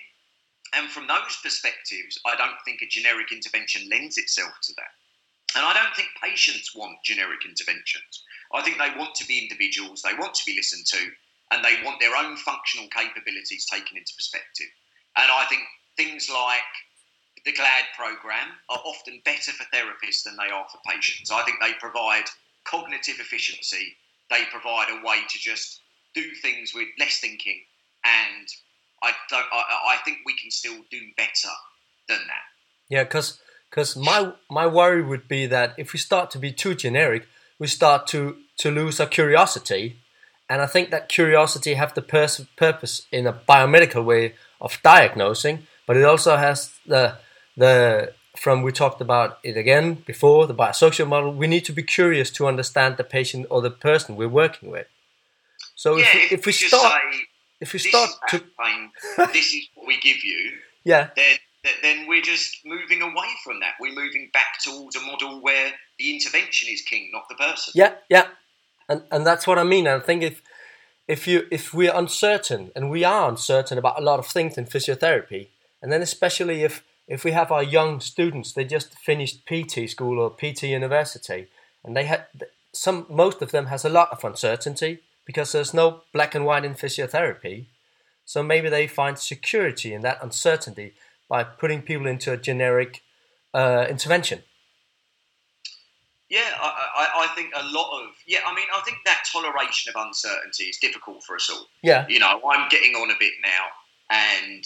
And 0.74 0.90
from 0.90 1.08
those 1.08 1.38
perspectives, 1.44 2.20
I 2.26 2.36
don't 2.36 2.60
think 2.64 2.82
a 2.82 2.88
generic 2.88 3.32
intervention 3.32 3.90
lends 3.90 4.18
itself 4.18 4.54
to 4.64 4.74
that. 4.78 4.94
And 5.56 5.66
I 5.66 5.74
don't 5.74 5.94
think 5.96 6.08
patients 6.24 6.74
want 6.74 7.04
generic 7.04 7.44
interventions. 7.46 8.24
I 8.54 8.62
think 8.62 8.78
they 8.78 8.98
want 8.98 9.16
to 9.16 9.28
be 9.28 9.40
individuals, 9.40 10.02
they 10.02 10.18
want 10.18 10.34
to 10.36 10.46
be 10.46 10.56
listened 10.56 10.86
to, 10.88 11.12
and 11.52 11.64
they 11.64 11.84
want 11.84 12.00
their 12.00 12.16
own 12.16 12.38
functional 12.38 12.88
capabilities 12.88 13.66
taken 13.66 13.98
into 13.98 14.16
perspective. 14.16 14.72
And 15.18 15.30
I 15.30 15.46
think 15.50 15.64
things 15.98 16.30
like 16.30 16.72
the 17.44 17.52
GLAD 17.52 17.86
program 17.98 18.56
are 18.70 18.82
often 18.86 19.22
better 19.26 19.52
for 19.52 19.66
therapists 19.76 20.24
than 20.24 20.38
they 20.38 20.52
are 20.52 20.66
for 20.72 20.80
patients. 20.90 21.32
I 21.32 21.44
think 21.44 21.58
they 21.60 21.74
provide 21.74 22.26
cognitive 22.66 23.20
efficiency, 23.20 23.96
they 24.30 24.44
provide 24.52 24.88
a 24.90 25.06
way 25.06 25.18
to 25.28 25.38
just 25.38 25.82
do 26.14 26.24
things 26.42 26.74
with 26.74 26.88
less 27.00 27.20
thinking, 27.20 27.62
and 28.06 28.48
I 29.04 29.12
don't. 29.30 29.46
I, 29.52 29.96
I 29.96 29.98
think 30.04 30.20
we 30.26 30.36
can 30.38 30.52
still 30.52 30.78
do 30.90 31.00
better 31.18 31.56
than 32.08 32.20
that. 32.28 32.46
Yeah, 32.90 33.04
because 33.04 33.40
because 33.70 33.96
my 33.96 34.34
my 34.50 34.68
worry 34.68 35.02
would 35.02 35.28
be 35.28 35.46
that 35.48 35.74
if 35.78 35.94
we 35.94 36.00
start 36.00 36.30
to 36.32 36.40
be 36.40 36.52
too 36.52 36.76
generic, 36.76 37.28
we 37.60 37.68
start 37.68 38.08
to 38.08 38.38
to 38.60 38.72
lose 38.72 39.00
our 39.00 39.08
curiosity, 39.08 39.98
and 40.50 40.62
I 40.62 40.68
think 40.68 40.92
that 40.92 41.10
curiosity 41.10 41.76
have 41.76 41.94
the 41.94 42.02
pers- 42.02 42.46
purpose 42.58 43.08
in 43.12 43.28
a 43.28 43.34
biomedical 43.34 44.04
way 44.04 44.36
of 44.60 44.80
diagnosing, 44.84 45.68
but 45.88 45.98
it 45.98 46.04
also 46.04 46.36
has 46.36 46.72
the 46.86 47.18
the 47.56 48.14
from 48.36 48.62
we 48.62 48.72
talked 48.72 49.02
about 49.02 49.40
it 49.44 49.58
again 49.58 50.04
before 50.06 50.48
the 50.48 50.56
biosocial 50.56 51.08
model. 51.08 51.34
We 51.34 51.48
need 51.48 51.66
to 51.66 51.74
be 51.74 51.84
curious 51.84 52.30
to 52.32 52.48
understand 52.48 52.98
the 52.98 53.04
patient 53.04 53.48
or 53.50 53.62
the 53.62 53.72
person 53.72 54.16
we're 54.16 54.30
working 54.30 54.72
with. 54.72 54.88
So 55.76 55.98
yeah, 55.98 56.06
if, 56.14 56.32
we, 56.32 56.38
if, 56.38 56.46
we 56.46 56.52
start 56.52 57.02
say 57.12 57.20
if 57.60 57.74
we 57.74 57.80
start 57.80 58.10
to 58.30 58.40
pain, 58.40 58.92
this 59.34 59.54
is 59.54 59.68
what 59.76 59.88
we 59.88 60.00
give 60.00 60.24
you, 60.24 60.52
yeah 60.84 61.10
then 61.16 61.38
then 61.82 62.08
we're 62.08 62.22
just 62.22 62.58
moving 62.66 63.02
away 63.02 63.28
from 63.44 63.60
that. 63.60 63.74
We're 63.80 63.94
moving 63.94 64.30
back 64.34 64.60
towards 64.64 64.96
a 64.96 65.02
model 65.02 65.42
where 65.42 65.72
the 66.00 66.14
intervention 66.14 66.70
is 66.72 66.82
king, 66.82 67.10
not 67.14 67.30
the 67.30 67.36
person. 67.36 67.74
Yeah, 67.76 67.94
yeah, 68.10 68.28
and 68.90 69.04
and 69.12 69.26
that's 69.26 69.46
what 69.46 69.60
I 69.60 69.64
mean. 69.64 69.88
I 69.88 70.00
think 70.00 70.24
if 70.24 70.42
if 71.08 71.28
you 71.28 71.48
if 71.52 71.74
we're 71.74 71.96
uncertain, 71.96 72.72
and 72.76 72.90
we 72.90 73.04
are 73.04 73.30
uncertain 73.30 73.78
about 73.78 74.00
a 74.00 74.04
lot 74.04 74.20
of 74.20 74.28
things 74.28 74.58
in 74.58 74.66
physiotherapy, 74.66 75.50
and 75.82 75.92
then 75.92 76.02
especially 76.02 76.64
if 76.64 76.84
if 77.12 77.26
we 77.26 77.32
have 77.32 77.52
our 77.52 77.62
young 77.62 78.00
students, 78.00 78.54
they 78.54 78.64
just 78.64 78.98
finished 78.98 79.46
PT 79.46 79.90
school 79.90 80.18
or 80.18 80.30
PT 80.30 80.64
university, 80.64 81.48
and 81.84 81.96
they 81.96 82.06
had 82.06 82.26
some 82.74 83.06
most 83.10 83.42
of 83.42 83.52
them 83.52 83.66
has 83.66 83.84
a 83.84 83.90
lot 83.90 84.10
of 84.14 84.24
uncertainty 84.24 85.00
because 85.26 85.52
there's 85.52 85.74
no 85.74 86.04
black 86.14 86.34
and 86.36 86.46
white 86.46 86.64
in 86.64 86.74
physiotherapy. 86.74 87.66
So 88.24 88.42
maybe 88.42 88.70
they 88.70 88.88
find 88.88 89.20
security 89.20 89.94
in 89.94 90.04
that 90.04 90.24
uncertainty 90.24 90.94
by 91.28 91.44
putting 91.44 91.82
people 91.82 92.08
into 92.08 92.32
a 92.32 92.38
generic 92.38 93.02
uh, 93.54 93.86
intervention. 93.90 94.44
Yeah, 96.30 96.50
I, 96.62 96.70
I, 96.96 97.26
I 97.26 97.28
think 97.36 97.52
a 97.54 97.66
lot 97.66 97.92
of 98.02 98.12
yeah. 98.26 98.40
I 98.48 98.56
mean, 98.56 98.68
I 98.74 98.80
think 98.86 99.00
that 99.04 99.24
toleration 99.30 99.92
of 99.94 100.02
uncertainty 100.02 100.64
is 100.64 100.78
difficult 100.78 101.26
for 101.26 101.36
us 101.36 101.50
all. 101.52 101.68
Yeah, 101.84 102.06
You 102.08 102.20
know, 102.20 102.40
I'm 102.50 102.70
getting 102.70 102.96
on 102.96 103.12
a 103.12 103.16
bit 103.20 103.34
now, 103.44 103.66
and 104.10 104.64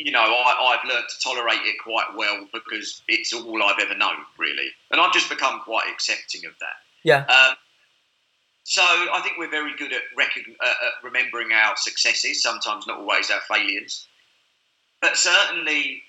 you 0.00 0.12
know, 0.12 0.20
I, 0.20 0.74
I've 0.74 0.88
learned 0.88 1.04
to 1.08 1.20
tolerate 1.22 1.60
it 1.64 1.76
quite 1.82 2.06
well 2.16 2.46
because 2.54 3.02
it's 3.06 3.34
all 3.34 3.62
I've 3.62 3.78
ever 3.80 3.94
known, 3.94 4.16
really, 4.38 4.68
and 4.90 4.98
I've 4.98 5.12
just 5.12 5.28
become 5.28 5.60
quite 5.60 5.88
accepting 5.92 6.46
of 6.46 6.52
that. 6.60 6.76
yeah, 7.04 7.24
Um, 7.26 7.56
so 8.64 8.82
I 8.82 9.20
think 9.22 9.36
we're 9.36 9.50
very 9.50 9.76
good 9.76 9.92
at, 9.92 10.02
uh, 10.18 10.64
at 10.64 11.04
remembering 11.04 11.52
our 11.52 11.74
successes, 11.76 12.42
sometimes 12.42 12.86
not 12.86 13.00
always 13.00 13.30
our 13.30 13.40
failures. 13.46 14.08
But 15.02 15.18
certainly, 15.18 16.02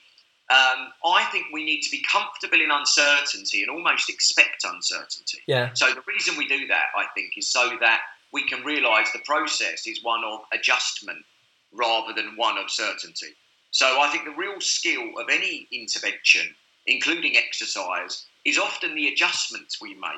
um, 0.49 0.87
I 1.05 1.27
think 1.31 1.47
we 1.51 1.65
need 1.65 1.81
to 1.81 1.91
be 1.91 2.01
comfortable 2.09 2.61
in 2.61 2.71
uncertainty 2.71 3.61
and 3.61 3.71
almost 3.71 4.09
expect 4.09 4.63
uncertainty. 4.63 5.39
yeah, 5.47 5.71
So 5.73 5.93
the 5.93 6.03
reason 6.07 6.37
we 6.37 6.47
do 6.47 6.65
that, 6.67 6.85
I 6.95 7.07
think, 7.13 7.33
is 7.35 7.51
so 7.51 7.77
that 7.81 7.99
we 8.31 8.45
can 8.45 8.63
realise 8.63 9.11
the 9.11 9.19
process 9.25 9.85
is 9.85 10.01
one 10.01 10.23
of 10.23 10.39
adjustment 10.53 11.25
rather 11.73 12.13
than 12.13 12.37
one 12.37 12.57
of 12.57 12.69
certainty. 12.69 13.35
So 13.71 14.01
I 14.01 14.09
think 14.09 14.25
the 14.25 14.31
real 14.31 14.59
skill 14.59 15.17
of 15.17 15.29
any 15.29 15.67
intervention, 15.71 16.53
including 16.87 17.37
exercise, 17.37 18.25
is 18.45 18.57
often 18.57 18.95
the 18.95 19.07
adjustments 19.07 19.81
we 19.81 19.93
make. 19.95 20.11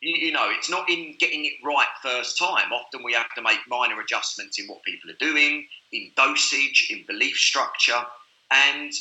You, 0.00 0.26
you 0.26 0.32
know, 0.32 0.48
it's 0.50 0.70
not 0.70 0.88
in 0.88 1.14
getting 1.18 1.44
it 1.44 1.54
right 1.64 1.88
first 2.02 2.38
time. 2.38 2.72
Often 2.72 3.02
we 3.02 3.12
have 3.12 3.32
to 3.34 3.42
make 3.42 3.58
minor 3.68 4.00
adjustments 4.00 4.58
in 4.58 4.66
what 4.66 4.82
people 4.82 5.10
are 5.10 5.16
doing, 5.20 5.66
in 5.92 6.10
dosage, 6.16 6.88
in 6.90 7.04
belief 7.06 7.36
structure, 7.36 8.02
and 8.50 8.92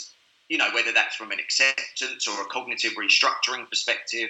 you 0.49 0.57
know 0.57 0.69
whether 0.73 0.91
that's 0.91 1.15
from 1.15 1.31
an 1.31 1.39
acceptance 1.39 2.27
or 2.27 2.41
a 2.41 2.45
cognitive 2.45 2.93
restructuring 2.93 3.69
perspective. 3.69 4.29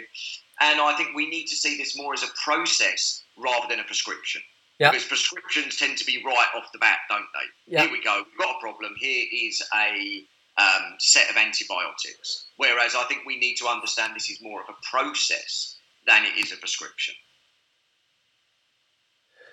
And 0.62 0.80
I 0.80 0.96
think 0.96 1.16
we 1.16 1.30
need 1.30 1.48
to 1.48 1.56
see 1.56 1.78
this 1.78 1.98
more 1.98 2.14
as 2.14 2.24
a 2.24 2.28
process 2.44 3.24
rather 3.38 3.68
than 3.68 3.80
a 3.80 3.84
prescription. 3.84 4.42
Yeah. 4.80 4.92
Because 4.92 5.06
prescriptions 5.06 5.78
tend 5.78 5.98
to 5.98 6.06
be 6.06 6.22
right 6.26 6.48
off 6.56 6.72
the 6.74 6.80
bat, 6.80 7.00
don't 7.10 7.26
they? 7.34 7.74
Yeah. 7.74 7.84
Here 7.84 7.92
we 7.92 8.04
go. 8.04 8.24
We've 8.26 8.38
got 8.38 8.58
a 8.58 8.60
problem. 8.60 8.94
Here 8.98 9.26
is 9.32 9.62
a 9.74 10.26
um, 10.58 10.96
set 11.00 11.30
of 11.30 11.38
antibiotics. 11.38 12.48
Whereas 12.58 12.96
I 12.96 13.04
think 13.04 13.22
we 13.26 13.38
need 13.38 13.56
to 13.56 13.68
understand 13.68 14.14
this 14.16 14.30
is 14.30 14.42
more 14.42 14.62
of 14.62 14.68
a 14.70 14.86
process 14.90 15.78
than 16.06 16.26
it 16.26 16.38
is 16.38 16.52
a 16.52 16.58
prescription. 16.58 17.16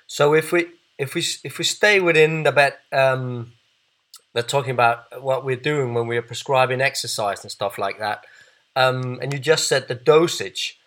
So 0.07 0.35
if 0.35 0.53
we 0.53 0.67
if 0.99 1.15
we 1.15 1.25
if 1.45 1.59
we 1.59 1.65
stay 1.65 2.01
within 2.01 2.43
the 2.43 2.53
bet, 2.53 2.81
um, 2.93 3.53
we're 4.35 4.43
talking 4.43 4.73
about 4.73 5.23
what 5.23 5.45
we're 5.45 5.57
doing 5.57 5.95
when 5.95 6.07
we're 6.07 6.23
prescribing 6.23 6.81
exercise 6.81 7.43
and 7.43 7.51
stuff 7.51 7.79
like 7.79 7.99
that. 7.99 8.25
Um, 8.75 9.19
and 9.23 9.33
you 9.33 9.39
just 9.39 9.69
said 9.69 9.89
the 9.89 9.95
dosage. 9.95 10.79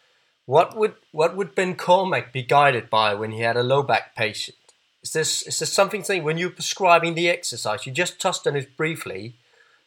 What 0.45 0.75
would 0.75 0.95
what 1.11 1.35
would 1.35 1.55
Ben 1.55 1.75
Cormack 1.75 2.31
be 2.31 2.43
guided 2.43 2.89
by 2.89 3.13
when 3.13 3.31
he 3.31 3.41
had 3.41 3.57
a 3.57 3.63
low 3.63 3.81
back 3.83 4.15
patient? 4.15 4.57
Is 5.01 5.11
this 5.13 5.41
is 5.43 5.59
this 5.59 5.73
something 5.73 6.03
saying 6.03 6.23
when 6.23 6.37
you're 6.37 6.49
prescribing 6.51 7.15
the 7.15 7.29
exercise? 7.29 7.85
You 7.85 7.91
just 7.91 8.19
touched 8.19 8.45
on 8.47 8.55
it 8.55 8.77
briefly. 8.77 9.35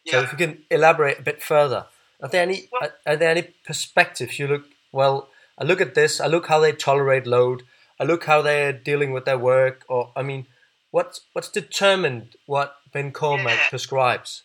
So 0.07 0.21
if 0.21 0.31
you 0.31 0.37
can 0.37 0.63
elaborate 0.71 1.19
a 1.19 1.21
bit 1.21 1.41
further, 1.43 1.85
are 2.21 2.29
there 2.29 2.41
any 2.41 2.67
Well- 2.71 2.89
are, 3.05 3.13
are 3.13 3.15
there 3.17 3.29
any 3.29 3.43
perspectives 3.65 4.39
you 4.39 4.47
look? 4.47 4.65
Well, 4.91 5.29
I 5.57 5.63
look 5.65 5.81
at 5.81 5.93
this. 5.93 6.19
I 6.19 6.25
look 6.27 6.47
how 6.47 6.59
they 6.59 6.71
tolerate 6.71 7.27
load. 7.27 7.63
I 7.99 8.05
look 8.05 8.25
how 8.25 8.41
they're 8.41 8.73
dealing 8.73 9.11
with 9.11 9.25
their 9.25 9.37
work. 9.37 9.85
Or 9.87 10.11
I 10.15 10.23
mean, 10.23 10.47
what's 10.91 11.21
what's 11.33 11.49
determined 11.49 12.35
what 12.47 12.75
Ben 12.91 13.11
Cormack 13.11 13.57
Yeah. 13.57 13.69
prescribes? 13.69 14.43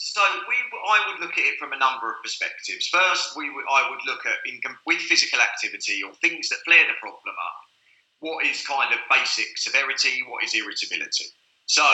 So 0.00 0.24
we, 0.48 0.56
I 0.88 1.04
would 1.12 1.20
look 1.20 1.36
at 1.36 1.44
it 1.44 1.58
from 1.60 1.76
a 1.76 1.78
number 1.78 2.08
of 2.08 2.22
perspectives. 2.24 2.88
First, 2.88 3.36
we 3.36 3.52
I 3.52 3.84
would 3.90 4.00
look 4.08 4.24
at 4.24 4.40
in, 4.48 4.58
with 4.86 4.96
physical 4.96 5.40
activity 5.40 6.00
or 6.02 6.14
things 6.24 6.48
that 6.48 6.64
flare 6.64 6.88
the 6.88 6.96
problem 7.00 7.36
up. 7.36 7.58
What 8.20 8.46
is 8.46 8.64
kind 8.66 8.92
of 8.94 9.00
basic 9.12 9.58
severity? 9.60 10.24
What 10.26 10.42
is 10.42 10.54
irritability? 10.54 11.26
So 11.66 11.84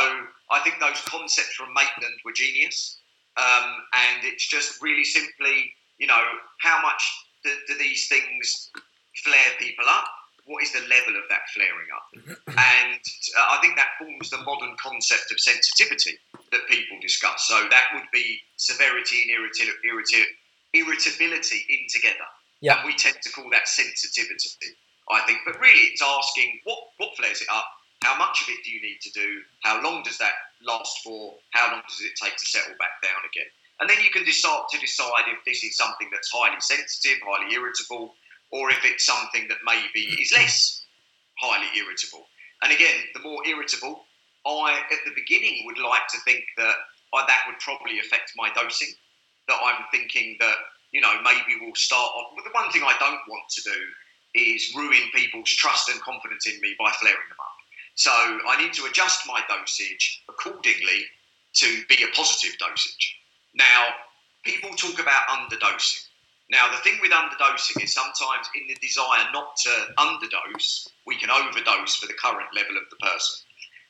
I 0.50 0.60
think 0.62 0.78
those 0.78 1.02
concepts 1.02 1.54
from 1.58 1.74
Maitland 1.74 2.14
were 2.24 2.32
genius. 2.32 2.98
um, 3.36 3.68
and 3.92 4.24
it's 4.24 4.46
just 4.48 4.80
really 4.82 5.04
simply, 5.04 5.72
you 5.98 6.06
know, 6.06 6.24
how 6.60 6.80
much 6.80 7.02
do, 7.44 7.50
do 7.68 7.78
these 7.78 8.08
things 8.08 8.70
flare 9.22 9.52
people 9.58 9.84
up? 9.88 10.08
What 10.46 10.62
is 10.62 10.72
the 10.72 10.86
level 10.86 11.18
of 11.18 11.26
that 11.28 11.50
flaring 11.50 11.90
up? 11.90 12.06
and 12.46 13.02
uh, 13.36 13.46
I 13.50 13.58
think 13.60 13.76
that 13.76 13.98
forms 13.98 14.30
the 14.30 14.38
modern 14.46 14.74
concept 14.78 15.30
of 15.30 15.38
sensitivity 15.38 16.18
that 16.52 16.66
people 16.70 16.98
discuss. 17.02 17.46
So 17.48 17.66
that 17.68 17.86
would 17.94 18.06
be 18.12 18.38
severity 18.56 19.26
and 19.26 19.30
irrita- 19.34 19.74
irrita- 19.82 20.30
irritability 20.72 21.66
in 21.68 21.86
together. 21.90 22.30
Yeah. 22.60 22.78
And 22.78 22.86
we 22.86 22.94
tend 22.94 23.18
to 23.22 23.30
call 23.30 23.50
that 23.50 23.68
sensitivity, 23.68 24.50
I 25.10 25.20
think. 25.26 25.40
But 25.44 25.60
really, 25.60 25.92
it's 25.92 26.02
asking 26.02 26.60
what, 26.64 26.78
what 26.98 27.16
flares 27.16 27.42
it 27.42 27.48
up? 27.52 27.66
How 28.02 28.16
much 28.18 28.42
of 28.42 28.48
it 28.48 28.62
do 28.64 28.70
you 28.70 28.80
need 28.80 29.00
to 29.02 29.10
do? 29.10 29.42
How 29.62 29.82
long 29.82 30.02
does 30.02 30.18
that 30.18 30.32
last 30.62 31.02
for? 31.02 31.34
How 31.50 31.72
long 31.72 31.82
does 31.88 32.00
it 32.00 32.12
take 32.22 32.36
to 32.36 32.46
settle 32.46 32.76
back 32.78 33.02
down 33.02 33.18
again? 33.28 33.50
And 33.80 33.90
then 33.90 34.00
you 34.00 34.10
can 34.10 34.24
decide 34.24 34.64
to 34.70 34.78
decide 34.78 35.28
if 35.28 35.44
this 35.44 35.62
is 35.64 35.76
something 35.76 36.08
that's 36.10 36.30
highly 36.32 36.60
sensitive, 36.60 37.18
highly 37.26 37.52
irritable, 37.54 38.14
or 38.52 38.70
if 38.70 38.84
it's 38.84 39.04
something 39.04 39.48
that 39.48 39.58
maybe 39.64 40.06
is 40.20 40.32
less 40.32 40.84
highly 41.38 41.66
irritable. 41.76 42.26
And 42.62 42.72
again, 42.72 42.96
the 43.14 43.20
more 43.20 43.46
irritable, 43.46 44.04
I 44.46 44.80
at 44.92 45.02
the 45.04 45.12
beginning 45.14 45.64
would 45.66 45.78
like 45.78 46.06
to 46.08 46.18
think 46.24 46.44
that 46.56 46.74
uh, 47.12 47.26
that 47.26 47.44
would 47.46 47.58
probably 47.58 47.98
affect 47.98 48.32
my 48.36 48.50
dosing. 48.54 48.88
That 49.48 49.58
I'm 49.62 49.84
thinking 49.92 50.36
that 50.40 50.56
you 50.92 51.00
know 51.00 51.14
maybe 51.22 51.58
we'll 51.60 51.74
start 51.74 52.10
on. 52.16 52.34
Well, 52.34 52.44
the 52.44 52.50
one 52.50 52.70
thing 52.70 52.82
I 52.82 52.96
don't 52.98 53.20
want 53.28 53.48
to 53.50 53.62
do 53.62 53.78
is 54.34 54.74
ruin 54.74 55.02
people's 55.14 55.50
trust 55.50 55.88
and 55.88 56.00
confidence 56.00 56.46
in 56.46 56.60
me 56.60 56.74
by 56.78 56.90
flaring 57.00 57.28
them 57.28 57.40
up. 57.40 57.56
So 57.94 58.10
I 58.10 58.60
need 58.60 58.74
to 58.74 58.84
adjust 58.84 59.26
my 59.26 59.40
dosage 59.48 60.22
accordingly 60.28 61.06
to 61.54 61.82
be 61.88 62.02
a 62.04 62.14
positive 62.14 62.58
dosage. 62.58 63.16
Now, 63.54 63.88
people 64.44 64.70
talk 64.76 65.00
about 65.00 65.26
underdosing. 65.28 66.05
Now, 66.48 66.70
the 66.70 66.78
thing 66.78 66.98
with 67.02 67.10
underdosing 67.10 67.82
is 67.82 67.92
sometimes 67.92 68.48
in 68.54 68.68
the 68.68 68.76
desire 68.80 69.26
not 69.32 69.56
to 69.56 69.70
underdose, 69.98 70.88
we 71.04 71.16
can 71.16 71.30
overdose 71.30 71.96
for 71.96 72.06
the 72.06 72.14
current 72.14 72.54
level 72.54 72.76
of 72.76 72.84
the 72.90 72.96
person. 72.96 73.36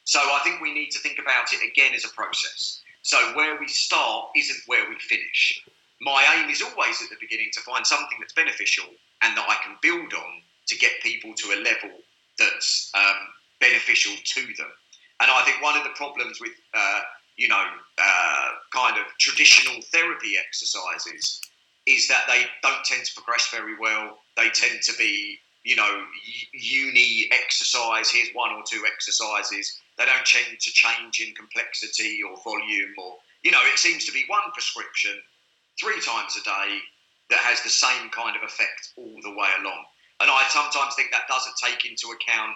So 0.05 0.21
I 0.21 0.41
think 0.43 0.61
we 0.61 0.73
need 0.73 0.91
to 0.91 0.99
think 1.01 1.19
about 1.19 1.53
it 1.53 1.61
again 1.67 1.93
as 1.95 2.05
a 2.05 2.15
process. 2.15 2.81
So 3.03 3.19
where 3.35 3.59
we 3.61 3.69
start 3.69 4.31
isn't 4.37 4.63
where 4.67 4.89
we 4.89 4.97
finish. 5.01 5.63
My 6.01 6.25
aim 6.37 6.49
is 6.49 6.63
always 6.63 7.03
at 7.03 7.11
the 7.11 7.17
beginning 7.21 7.51
to 7.53 7.61
find 7.61 7.87
something 7.87 8.17
that's 8.21 8.33
beneficial 8.33 8.87
and 9.23 9.37
that 9.37 9.47
I 9.49 9.57
can 9.63 9.77
build 9.83 10.13
on 10.15 10.43
to 10.69 10.79
get 10.79 10.93
people 11.03 11.35
to 11.35 11.49
a 11.55 11.63
level 11.63 11.99
that's 12.39 12.91
um, 12.95 13.17
beneficial 13.61 14.13
to 14.25 14.41
them. 14.41 14.73
And 15.21 15.31
I 15.31 15.43
think 15.43 15.63
one 15.63 15.77
of 15.77 15.85
the 15.85 15.91
problems 15.91 16.41
with, 16.41 16.53
uh, 16.75 17.01
you 17.37 17.49
know, 17.49 17.65
uh, 17.99 18.49
kind 18.73 18.99
of 18.99 19.07
traditional 19.19 19.81
therapy 19.93 20.35
exercises 20.39 21.41
is 21.87 22.09
that 22.09 22.25
they 22.29 22.45
don't 22.63 22.85
tend 22.85 23.05
to 23.05 23.15
progress 23.15 23.49
very 23.51 23.79
well. 23.79 24.19
They 24.37 24.49
tend 24.51 24.83
to 24.83 24.93
be, 24.99 25.39
you 25.65 25.77
know, 25.77 26.03
uni 26.53 27.29
exercise. 27.33 28.11
Here's 28.11 28.29
one 28.35 28.51
or 28.53 28.63
two 28.69 28.85
exercises. 28.87 29.79
They 29.99 30.05
don't 30.05 30.27
tend 30.27 30.59
to 30.61 30.71
change 30.73 31.21
in 31.21 31.35
complexity 31.35 32.21
or 32.23 32.37
volume, 32.43 32.95
or 32.99 33.17
you 33.43 33.51
know, 33.51 33.63
it 33.73 33.79
seems 33.79 34.05
to 34.07 34.13
be 34.13 34.25
one 34.27 34.51
prescription 34.53 35.13
three 35.81 36.01
times 36.01 36.37
a 36.37 36.45
day 36.45 36.79
that 37.31 37.39
has 37.41 37.63
the 37.63 37.71
same 37.71 38.09
kind 38.11 38.37
of 38.37 38.43
effect 38.43 38.93
all 38.97 39.19
the 39.23 39.31
way 39.31 39.49
along. 39.61 39.85
And 40.21 40.31
I 40.31 40.47
sometimes 40.49 40.95
think 40.95 41.11
that 41.13 41.29
doesn't 41.29 41.55
take 41.63 41.85
into 41.85 42.09
account 42.09 42.55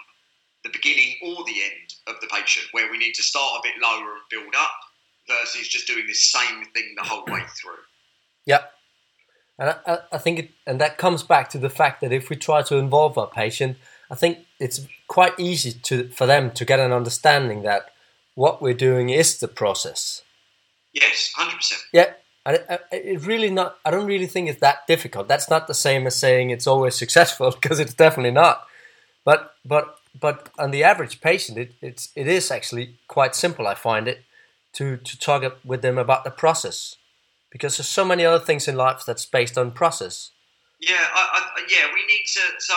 the 0.63 0.69
beginning 0.69 1.15
or 1.23 1.43
the 1.45 1.63
end 1.63 1.93
of 2.07 2.15
the 2.21 2.27
patient, 2.27 2.67
where 2.71 2.91
we 2.91 2.97
need 2.97 3.13
to 3.13 3.23
start 3.23 3.59
a 3.59 3.61
bit 3.63 3.73
lower 3.81 4.13
and 4.13 4.29
build 4.29 4.53
up 4.57 4.71
versus 5.27 5.67
just 5.67 5.87
doing 5.87 6.05
the 6.07 6.13
same 6.13 6.65
thing 6.73 6.93
the 6.95 7.03
whole 7.03 7.25
way 7.27 7.41
through. 7.61 7.81
Yeah. 8.45 8.63
And 9.59 9.75
I, 9.85 9.99
I 10.11 10.17
think, 10.17 10.39
it, 10.39 10.51
and 10.65 10.81
that 10.81 10.97
comes 10.97 11.23
back 11.23 11.49
to 11.49 11.57
the 11.57 11.69
fact 11.69 12.01
that 12.01 12.11
if 12.11 12.29
we 12.29 12.35
try 12.35 12.61
to 12.63 12.77
involve 12.77 13.17
our 13.17 13.27
patient, 13.27 13.77
I 14.09 14.15
think 14.15 14.39
it's 14.59 14.85
quite 15.07 15.39
easy 15.39 15.71
to 15.71 16.09
for 16.09 16.25
them 16.25 16.51
to 16.51 16.65
get 16.65 16.79
an 16.79 16.91
understanding 16.91 17.63
that 17.63 17.91
what 18.35 18.61
we're 18.61 18.73
doing 18.73 19.09
is 19.09 19.39
the 19.39 19.47
process. 19.47 20.21
Yes, 20.93 21.31
hundred 21.35 21.57
percent. 21.57 21.81
Yeah, 21.93 22.13
I, 22.45 22.59
I, 22.69 22.73
uh, 22.73 22.77
it 22.91 23.25
really 23.25 23.49
not. 23.49 23.77
I 23.85 23.91
don't 23.91 24.07
really 24.07 24.27
think 24.27 24.49
it's 24.49 24.59
that 24.59 24.85
difficult. 24.87 25.29
That's 25.29 25.49
not 25.49 25.67
the 25.67 25.73
same 25.73 26.05
as 26.07 26.15
saying 26.15 26.49
it's 26.49 26.67
always 26.67 26.95
successful 27.03 27.51
because 27.51 27.79
it's 27.79 27.93
definitely 27.93 28.31
not. 28.31 28.65
But 29.23 29.55
but 29.63 29.95
but 30.19 30.49
on 30.59 30.71
the 30.71 30.83
average 30.83 31.21
patient, 31.21 31.57
it, 31.57 31.73
it's 31.81 32.09
it 32.15 32.27
is 32.27 32.51
actually 32.51 32.97
quite 33.07 33.33
simple. 33.33 33.65
I 33.65 33.75
find 33.75 34.07
it 34.07 34.25
to 34.73 34.97
to 34.97 35.19
talk 35.19 35.57
with 35.63 35.81
them 35.81 35.97
about 35.97 36.25
the 36.25 36.31
process 36.31 36.97
because 37.51 37.77
there's 37.77 37.89
so 37.89 38.05
many 38.05 38.25
other 38.25 38.43
things 38.43 38.67
in 38.67 38.75
life 38.75 39.03
that's 39.05 39.25
based 39.25 39.57
on 39.57 39.71
process. 39.71 40.31
Yeah, 40.79 40.95
I, 40.97 41.51
I, 41.57 41.61
yeah, 41.69 41.85
we 41.93 42.01
need 42.07 42.25
to. 42.33 42.41
So 42.59 42.75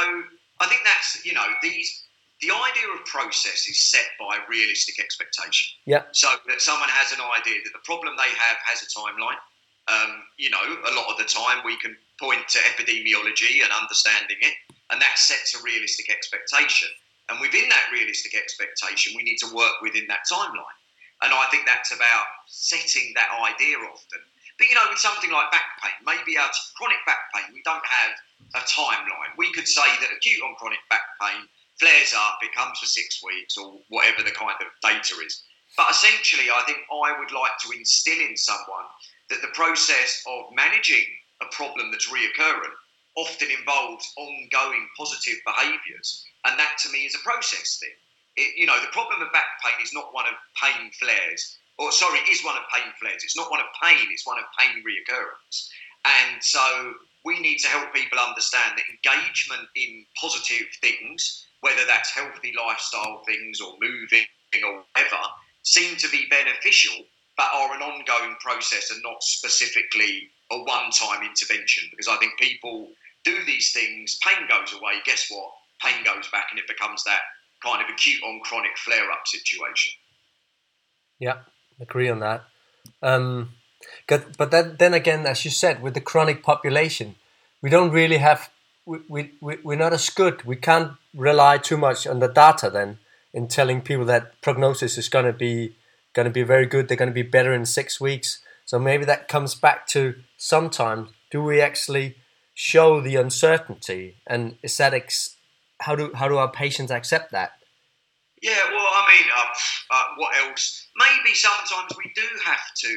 I 0.60 0.66
think 0.66 0.82
that's 0.84 1.24
you 1.24 1.32
know 1.32 1.46
these 1.62 2.04
the 2.42 2.50
idea 2.52 2.84
of 2.92 3.06
process 3.06 3.64
is 3.68 3.80
set 3.80 4.04
by 4.18 4.38
realistic 4.50 5.00
expectation. 5.00 5.78
Yeah. 5.86 6.02
So 6.12 6.28
that 6.48 6.60
someone 6.60 6.90
has 6.90 7.12
an 7.12 7.24
idea 7.24 7.62
that 7.64 7.72
the 7.72 7.84
problem 7.84 8.16
they 8.16 8.28
have 8.28 8.58
has 8.64 8.82
a 8.82 8.88
timeline. 8.90 9.40
Um, 9.86 10.24
you 10.36 10.50
know, 10.50 10.60
a 10.60 10.92
lot 10.96 11.08
of 11.12 11.16
the 11.16 11.24
time 11.24 11.60
we 11.64 11.76
can 11.76 11.96
point 12.20 12.48
to 12.48 12.58
epidemiology 12.58 13.62
and 13.62 13.70
understanding 13.72 14.36
it, 14.40 14.54
and 14.90 15.00
that 15.00 15.16
sets 15.16 15.54
a 15.54 15.62
realistic 15.62 16.10
expectation. 16.10 16.88
And 17.28 17.40
within 17.40 17.68
that 17.68 17.88
realistic 17.92 18.34
expectation, 18.34 19.12
we 19.16 19.22
need 19.22 19.38
to 19.38 19.48
work 19.54 19.80
within 19.80 20.06
that 20.08 20.28
timeline. 20.30 20.78
And 21.22 21.32
I 21.32 21.46
think 21.50 21.64
that's 21.64 21.92
about 21.92 22.26
setting 22.46 23.12
that 23.14 23.28
idea 23.40 23.76
often. 23.78 24.20
But 24.58 24.68
you 24.68 24.74
know, 24.74 24.86
with 24.88 24.98
something 24.98 25.30
like 25.30 25.50
back 25.50 25.80
pain, 25.82 25.98
maybe 26.06 26.38
our 26.38 26.50
chronic 26.76 27.02
back 27.06 27.32
pain, 27.34 27.52
we 27.52 27.62
don't 27.64 27.84
have 27.84 28.12
a 28.54 28.62
timeline. 28.66 29.34
We 29.36 29.52
could 29.52 29.66
say 29.66 29.86
that 30.00 30.14
acute 30.14 30.42
on 30.42 30.54
chronic 30.56 30.78
back 30.90 31.02
pain 31.20 31.48
flares 31.80 32.14
up, 32.16 32.38
it 32.42 32.54
comes 32.54 32.78
for 32.78 32.86
six 32.86 33.22
weeks, 33.22 33.58
or 33.58 33.80
whatever 33.88 34.22
the 34.22 34.30
kind 34.30 34.54
of 34.60 34.70
data 34.80 35.14
is. 35.26 35.42
But 35.76 35.90
essentially, 35.90 36.50
I 36.54 36.62
think 36.62 36.78
I 36.86 37.18
would 37.18 37.32
like 37.32 37.58
to 37.66 37.76
instill 37.76 38.20
in 38.20 38.36
someone 38.36 38.86
that 39.28 39.42
the 39.42 39.54
process 39.54 40.22
of 40.28 40.54
managing 40.54 41.04
a 41.42 41.46
problem 41.50 41.90
that's 41.90 42.08
reoccurring 42.08 42.78
often 43.16 43.48
involves 43.50 44.06
ongoing 44.16 44.88
positive 44.96 45.38
behaviours 45.44 46.24
and 46.44 46.58
that 46.58 46.76
to 46.82 46.90
me 46.90 47.06
is 47.06 47.14
a 47.14 47.24
process 47.24 47.78
thing. 47.80 47.96
It, 48.36 48.56
you 48.56 48.66
know, 48.66 48.80
the 48.80 48.92
problem 48.92 49.22
of 49.22 49.32
back 49.32 49.60
pain 49.62 49.82
is 49.82 49.94
not 49.94 50.12
one 50.12 50.26
of 50.26 50.34
pain 50.60 50.90
flares, 50.98 51.58
or 51.78 51.92
sorry, 51.92 52.20
is 52.30 52.44
one 52.44 52.56
of 52.56 52.62
pain 52.72 52.92
flares. 53.00 53.22
It's 53.24 53.36
not 53.36 53.50
one 53.50 53.60
of 53.60 53.66
pain, 53.82 54.06
it's 54.10 54.26
one 54.26 54.38
of 54.38 54.44
pain 54.58 54.82
reoccurrence. 54.82 55.68
And 56.04 56.42
so 56.42 56.94
we 57.24 57.40
need 57.40 57.58
to 57.58 57.68
help 57.68 57.92
people 57.94 58.18
understand 58.18 58.76
that 58.76 58.84
engagement 58.90 59.68
in 59.74 60.04
positive 60.20 60.66
things, 60.80 61.46
whether 61.60 61.84
that's 61.86 62.10
healthy 62.10 62.52
lifestyle 62.56 63.22
things 63.26 63.60
or 63.60 63.74
moving 63.80 64.26
or 64.62 64.84
whatever, 64.94 65.22
seem 65.62 65.96
to 65.96 66.08
be 66.10 66.26
beneficial, 66.30 66.94
but 67.36 67.48
are 67.54 67.74
an 67.74 67.82
ongoing 67.82 68.36
process 68.40 68.90
and 68.90 69.00
not 69.02 69.22
specifically 69.22 70.28
a 70.52 70.58
one 70.58 70.90
time 70.90 71.26
intervention. 71.26 71.88
Because 71.90 72.08
I 72.08 72.16
think 72.18 72.38
people 72.38 72.88
do 73.24 73.42
these 73.46 73.72
things, 73.72 74.18
pain 74.22 74.46
goes 74.48 74.72
away, 74.74 75.00
guess 75.06 75.26
what? 75.30 75.50
pain 75.84 76.04
goes 76.04 76.28
back 76.30 76.46
and 76.50 76.58
it 76.58 76.66
becomes 76.66 77.04
that 77.04 77.20
kind 77.62 77.82
of 77.82 77.88
acute 77.92 78.22
on 78.22 78.40
chronic 78.40 78.76
flare 78.78 79.10
up 79.10 79.26
situation. 79.26 79.92
Yeah, 81.18 81.38
agree 81.80 82.08
on 82.08 82.20
that. 82.20 82.44
Um, 83.02 83.50
but 84.06 84.50
then, 84.50 84.76
then 84.78 84.94
again, 84.94 85.26
as 85.26 85.44
you 85.44 85.50
said, 85.50 85.82
with 85.82 85.94
the 85.94 86.00
chronic 86.00 86.42
population, 86.42 87.16
we 87.62 87.70
don't 87.70 87.90
really 87.90 88.18
have, 88.18 88.50
we, 88.86 89.32
we, 89.40 89.56
we're 89.62 89.76
not 89.76 89.92
as 89.92 90.10
good. 90.10 90.44
We 90.44 90.56
can't 90.56 90.92
rely 91.14 91.58
too 91.58 91.76
much 91.76 92.06
on 92.06 92.18
the 92.18 92.28
data 92.28 92.70
then 92.70 92.98
in 93.32 93.48
telling 93.48 93.80
people 93.80 94.04
that 94.06 94.40
prognosis 94.40 94.96
is 94.96 95.08
going 95.08 95.26
to 95.26 95.32
be 95.32 95.76
going 96.12 96.26
to 96.26 96.30
be 96.30 96.44
very 96.44 96.64
good. 96.64 96.86
They're 96.86 96.96
going 96.96 97.10
to 97.10 97.14
be 97.14 97.22
better 97.22 97.52
in 97.52 97.66
six 97.66 98.00
weeks. 98.00 98.40
So 98.64 98.78
maybe 98.78 99.04
that 99.04 99.26
comes 99.26 99.54
back 99.54 99.86
to 99.88 100.14
sometimes 100.36 101.10
do 101.30 101.42
we 101.42 101.60
actually 101.60 102.16
show 102.54 103.00
the 103.00 103.16
uncertainty 103.16 104.16
and 104.26 104.56
is 104.62 104.76
that 104.76 104.94
how 105.80 105.96
do 105.96 106.12
how 106.14 106.28
do 106.28 106.36
our 106.38 106.50
patients 106.50 106.92
accept 106.92 107.32
that? 107.32 107.52
Yeah, 108.42 108.70
well, 108.72 108.84
I 108.84 109.02
mean, 109.08 109.26
uh, 109.34 109.48
uh, 109.90 110.04
what 110.16 110.36
else? 110.36 110.86
Maybe 110.96 111.34
sometimes 111.34 111.92
we 111.96 112.12
do 112.14 112.26
have 112.44 112.74
to. 112.76 112.92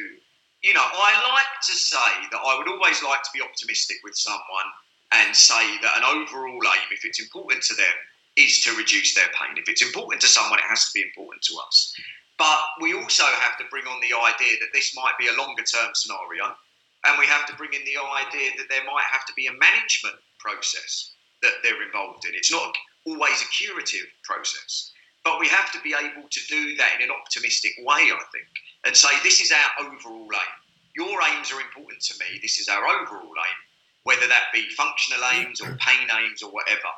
You 0.62 0.74
know, 0.74 0.82
I 0.82 1.14
like 1.32 1.54
to 1.66 1.72
say 1.72 2.26
that 2.32 2.40
I 2.44 2.58
would 2.58 2.68
always 2.68 3.02
like 3.02 3.22
to 3.22 3.30
be 3.32 3.40
optimistic 3.40 3.98
with 4.02 4.16
someone 4.16 4.68
and 5.12 5.34
say 5.34 5.78
that 5.80 5.96
an 5.96 6.04
overall 6.04 6.60
aim, 6.74 6.88
if 6.90 7.04
it's 7.04 7.20
important 7.20 7.62
to 7.62 7.74
them, 7.74 7.96
is 8.36 8.60
to 8.64 8.74
reduce 8.76 9.14
their 9.14 9.28
pain. 9.38 9.56
If 9.56 9.68
it's 9.68 9.82
important 9.82 10.20
to 10.22 10.26
someone, 10.26 10.58
it 10.58 10.68
has 10.68 10.86
to 10.86 10.92
be 10.94 11.02
important 11.02 11.42
to 11.42 11.56
us. 11.66 11.94
But 12.38 12.58
we 12.80 12.94
also 12.94 13.24
have 13.24 13.58
to 13.58 13.64
bring 13.70 13.86
on 13.86 14.00
the 14.00 14.14
idea 14.14 14.58
that 14.60 14.70
this 14.72 14.94
might 14.94 15.18
be 15.18 15.26
a 15.26 15.34
longer 15.34 15.62
term 15.62 15.90
scenario, 15.94 16.54
and 17.04 17.18
we 17.18 17.26
have 17.26 17.46
to 17.46 17.56
bring 17.56 17.72
in 17.72 17.84
the 17.84 17.98
idea 17.98 18.50
that 18.58 18.68
there 18.68 18.84
might 18.84 19.06
have 19.10 19.26
to 19.26 19.32
be 19.34 19.46
a 19.46 19.52
management 19.52 20.16
process 20.38 21.14
that 21.42 21.54
they're 21.62 21.82
involved 21.82 22.26
in. 22.26 22.34
It's 22.34 22.52
not 22.52 22.74
always 23.06 23.42
a 23.42 23.46
curative 23.46 24.06
process, 24.22 24.92
but 25.24 25.40
we 25.40 25.48
have 25.48 25.72
to 25.72 25.80
be 25.80 25.94
able 25.94 26.28
to 26.28 26.40
do 26.48 26.76
that 26.76 26.96
in 26.96 27.02
an 27.02 27.10
optimistic 27.10 27.72
way, 27.80 28.10
I 28.10 28.20
think, 28.32 28.48
and 28.84 28.96
say 28.96 29.08
this 29.22 29.40
is 29.40 29.52
our 29.52 29.86
overall 29.86 30.28
aim. 30.32 30.56
your 30.96 31.20
aims 31.30 31.52
are 31.52 31.60
important 31.60 32.02
to 32.02 32.14
me. 32.18 32.38
This 32.42 32.58
is 32.58 32.68
our 32.68 32.86
overall 32.86 33.22
aim, 33.22 33.58
whether 34.04 34.26
that 34.26 34.52
be 34.52 34.68
functional 34.76 35.20
aims 35.34 35.60
or 35.60 35.76
pain 35.76 36.08
aims 36.10 36.42
or 36.42 36.50
whatever. 36.50 36.88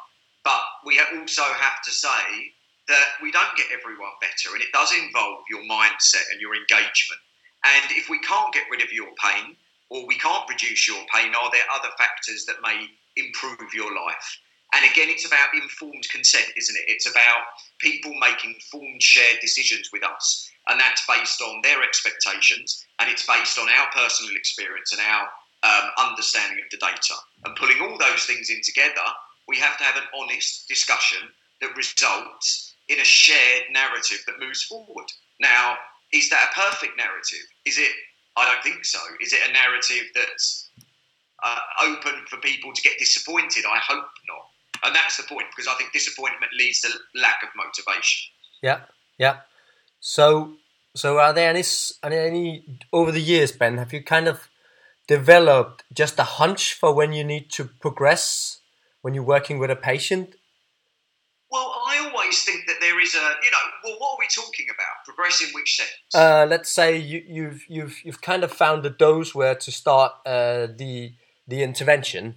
But 0.44 0.62
we 0.86 1.00
also 1.00 1.42
have 1.42 1.82
to 1.84 1.90
say 1.90 2.52
that 2.88 3.08
we 3.22 3.30
don't 3.30 3.56
get 3.56 3.66
everyone 3.72 4.10
better, 4.20 4.54
and 4.54 4.62
it 4.62 4.72
does 4.72 4.92
involve 4.92 5.44
your 5.50 5.62
mindset 5.62 6.24
and 6.32 6.40
your 6.40 6.54
engagement. 6.56 7.20
And 7.64 7.90
if 7.92 8.08
we 8.08 8.18
can't 8.20 8.52
get 8.52 8.64
rid 8.70 8.82
of 8.82 8.92
your 8.92 9.08
pain, 9.22 9.56
or 9.90 10.06
we 10.06 10.16
can't 10.16 10.48
reduce 10.48 10.88
your 10.88 11.02
pain, 11.12 11.34
are 11.34 11.50
there 11.52 11.64
other 11.74 11.90
factors 11.98 12.46
that 12.46 12.56
may 12.62 12.86
improve 13.16 13.74
your 13.74 13.94
life? 13.94 14.38
And 14.72 14.84
again, 14.90 15.08
it's 15.10 15.26
about 15.26 15.48
informed 15.54 16.08
consent, 16.10 16.46
isn't 16.56 16.76
it? 16.76 16.84
It's 16.86 17.10
about 17.10 17.42
people 17.78 18.12
making 18.20 18.54
informed, 18.54 19.02
shared 19.02 19.38
decisions 19.40 19.90
with 19.92 20.04
us. 20.04 20.48
And 20.68 20.78
that's 20.78 21.04
based 21.06 21.40
on 21.42 21.60
their 21.62 21.82
expectations 21.82 22.84
and 23.00 23.10
it's 23.10 23.26
based 23.26 23.58
on 23.58 23.68
our 23.68 23.88
personal 23.92 24.36
experience 24.36 24.92
and 24.92 25.00
our 25.00 25.26
um, 25.62 25.90
understanding 26.10 26.58
of 26.62 26.70
the 26.70 26.76
data. 26.76 27.14
And 27.44 27.56
pulling 27.56 27.80
all 27.80 27.98
those 27.98 28.24
things 28.24 28.50
in 28.50 28.60
together, 28.62 29.02
we 29.48 29.56
have 29.56 29.76
to 29.78 29.84
have 29.84 29.96
an 29.96 30.08
honest 30.14 30.68
discussion 30.68 31.28
that 31.60 31.76
results 31.76 32.74
in 32.88 33.00
a 33.00 33.04
shared 33.04 33.64
narrative 33.72 34.18
that 34.26 34.38
moves 34.38 34.62
forward. 34.62 35.06
Now, 35.40 35.76
is 36.12 36.28
that 36.30 36.50
a 36.52 36.60
perfect 36.60 36.96
narrative? 36.96 37.46
Is 37.64 37.78
it? 37.78 37.90
I 38.36 38.46
don't 38.46 38.62
think 38.62 38.84
so. 38.84 38.98
Is 39.20 39.32
it 39.32 39.40
a 39.48 39.52
narrative 39.52 40.04
that's 40.14 40.70
uh, 41.42 41.58
open 41.82 42.14
for 42.28 42.36
people 42.38 42.72
to 42.72 42.82
get 42.82 42.98
disappointed? 42.98 43.64
I 43.64 43.78
hope 43.78 44.08
not. 44.28 44.46
And 44.82 44.94
that's 44.94 45.16
the 45.16 45.24
point 45.24 45.46
because 45.54 45.68
I 45.68 45.74
think 45.74 45.92
disappointment 45.92 46.52
leads 46.58 46.80
to 46.80 46.88
lack 47.14 47.42
of 47.42 47.50
motivation. 47.56 48.30
Yeah, 48.62 48.80
yeah. 49.18 49.40
So, 50.00 50.54
so 50.94 51.18
are 51.18 51.32
there 51.32 51.50
any, 51.50 51.62
any 52.02 52.64
over 52.92 53.12
the 53.12 53.20
years, 53.20 53.52
Ben? 53.52 53.78
Have 53.78 53.92
you 53.92 54.02
kind 54.02 54.28
of 54.28 54.48
developed 55.06 55.84
just 55.92 56.18
a 56.18 56.24
hunch 56.24 56.74
for 56.74 56.94
when 56.94 57.12
you 57.12 57.24
need 57.24 57.50
to 57.50 57.64
progress 57.64 58.60
when 59.02 59.14
you're 59.14 59.24
working 59.24 59.58
with 59.58 59.70
a 59.70 59.76
patient? 59.76 60.36
Well, 61.50 61.74
I 61.84 61.98
always 61.98 62.44
think 62.44 62.66
that 62.68 62.76
there 62.80 63.00
is 63.00 63.14
a, 63.14 63.18
you 63.42 63.50
know, 63.50 63.58
well, 63.84 63.96
what 63.98 64.14
are 64.14 64.18
we 64.20 64.28
talking 64.28 64.66
about? 64.72 65.04
Progress 65.04 65.42
in 65.42 65.48
which 65.52 65.76
sense? 65.76 66.14
Uh, 66.14 66.46
let's 66.48 66.70
say 66.70 66.96
you, 66.96 67.24
you've 67.26 67.64
you've 67.68 68.04
you've 68.04 68.22
kind 68.22 68.44
of 68.44 68.52
found 68.52 68.84
the 68.84 68.90
dose 68.90 69.34
where 69.34 69.56
to 69.56 69.72
start 69.72 70.12
uh, 70.24 70.68
the 70.76 71.12
the 71.48 71.62
intervention. 71.62 72.36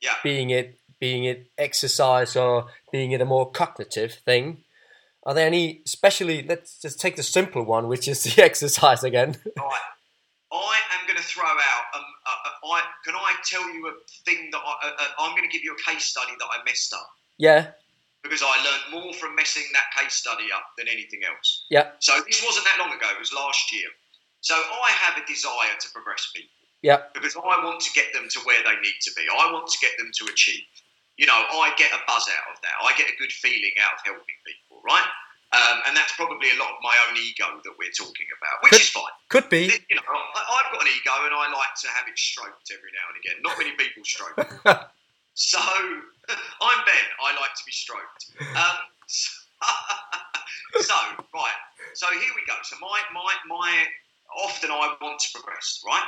Yeah. 0.00 0.14
Being 0.22 0.50
it 0.50 0.78
being 1.04 1.24
it 1.24 1.50
exercise 1.58 2.34
or 2.34 2.64
being 2.90 3.12
it 3.12 3.20
a 3.20 3.26
more 3.26 3.50
cognitive 3.50 4.14
thing. 4.24 4.64
Are 5.26 5.34
there 5.34 5.46
any, 5.46 5.82
especially, 5.84 6.42
let's 6.48 6.80
just 6.80 6.98
take 6.98 7.16
the 7.16 7.22
simple 7.22 7.62
one, 7.62 7.88
which 7.88 8.08
is 8.08 8.24
the 8.24 8.42
exercise 8.42 9.04
again. 9.04 9.36
right. 9.58 9.88
I 10.50 10.76
am 10.96 11.06
going 11.06 11.18
to 11.18 11.22
throw 11.22 11.44
out. 11.44 11.84
Um, 11.94 12.00
uh, 12.24 12.30
uh, 12.30 12.72
I, 12.72 12.80
can 13.04 13.14
I 13.16 13.34
tell 13.44 13.68
you 13.74 13.86
a 13.88 13.92
thing 14.24 14.48
that 14.52 14.62
I, 14.64 14.72
uh, 14.80 14.92
uh, 14.98 15.04
I'm 15.18 15.36
going 15.36 15.46
to 15.46 15.52
give 15.52 15.62
you 15.62 15.76
a 15.76 15.90
case 15.90 16.04
study 16.04 16.32
that 16.38 16.48
I 16.50 16.64
messed 16.64 16.94
up. 16.94 17.10
Yeah. 17.36 17.72
Because 18.22 18.40
I 18.40 18.54
learned 18.64 19.04
more 19.04 19.12
from 19.12 19.36
messing 19.36 19.64
that 19.74 19.92
case 20.00 20.14
study 20.14 20.48
up 20.56 20.64
than 20.78 20.88
anything 20.88 21.20
else. 21.28 21.66
Yeah. 21.68 21.90
So 21.98 22.14
this 22.26 22.42
wasn't 22.42 22.64
that 22.64 22.78
long 22.80 22.96
ago. 22.96 23.08
It 23.12 23.20
was 23.20 23.34
last 23.34 23.70
year. 23.74 23.88
So 24.40 24.54
I 24.54 24.88
have 25.04 25.22
a 25.22 25.26
desire 25.26 25.76
to 25.80 25.88
progress 25.92 26.32
people. 26.34 26.48
Yeah. 26.80 27.12
Because 27.12 27.36
I 27.36 27.60
want 27.60 27.80
to 27.80 27.90
get 27.92 28.14
them 28.14 28.24
to 28.30 28.40
where 28.48 28.64
they 28.64 28.76
need 28.80 28.98
to 29.02 29.12
be. 29.14 29.28
I 29.28 29.52
want 29.52 29.68
to 29.68 29.78
get 29.84 29.92
them 29.98 30.08
to 30.16 30.32
achieve 30.32 30.64
you 31.16 31.26
know, 31.26 31.36
I 31.36 31.72
get 31.78 31.94
a 31.94 32.00
buzz 32.06 32.26
out 32.26 32.46
of 32.50 32.58
that. 32.62 32.74
I 32.82 32.90
get 32.98 33.06
a 33.06 33.16
good 33.18 33.30
feeling 33.30 33.74
out 33.82 33.98
of 33.98 34.00
helping 34.02 34.38
people, 34.42 34.82
right? 34.82 35.06
Um, 35.54 35.86
and 35.86 35.94
that's 35.94 36.10
probably 36.18 36.50
a 36.50 36.58
lot 36.58 36.74
of 36.74 36.82
my 36.82 36.96
own 37.06 37.14
ego 37.14 37.46
that 37.62 37.74
we're 37.78 37.94
talking 37.94 38.26
about, 38.34 38.58
which 38.66 38.74
could, 38.74 38.82
is 38.82 38.90
fine. 38.90 39.14
Could 39.30 39.46
be. 39.46 39.70
You 39.86 39.94
know, 39.94 40.02
I, 40.02 40.66
have 40.66 40.74
got 40.74 40.82
an 40.82 40.90
ego, 40.90 41.14
and 41.30 41.30
I 41.30 41.46
like 41.46 41.74
to 41.86 41.88
have 41.94 42.10
it 42.10 42.18
stroked 42.18 42.74
every 42.74 42.90
now 42.90 43.06
and 43.14 43.16
again. 43.22 43.38
Not 43.46 43.54
many 43.54 43.70
people 43.78 44.02
stroke. 44.02 44.34
so 45.38 45.62
I'm 46.66 46.80
Ben. 46.82 47.06
I 47.22 47.38
like 47.38 47.54
to 47.54 47.64
be 47.64 47.70
stroked. 47.70 48.34
Um, 48.58 48.78
so, 49.06 49.30
so, 50.90 50.96
right. 51.30 51.60
So 51.94 52.10
here 52.10 52.34
we 52.34 52.42
go. 52.50 52.58
So 52.66 52.74
my 52.82 52.98
my 53.14 53.34
my. 53.46 53.86
Often 54.42 54.72
I 54.72 54.96
want 55.00 55.20
to 55.20 55.28
progress, 55.30 55.80
right? 55.86 56.02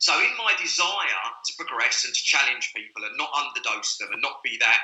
So, 0.00 0.16
in 0.16 0.32
my 0.40 0.56
desire 0.56 1.24
to 1.44 1.52
progress 1.60 2.08
and 2.08 2.14
to 2.16 2.22
challenge 2.24 2.72
people 2.74 3.04
and 3.04 3.12
not 3.20 3.28
underdose 3.36 4.00
them 4.00 4.08
and 4.12 4.24
not 4.24 4.40
be 4.42 4.56
that 4.56 4.80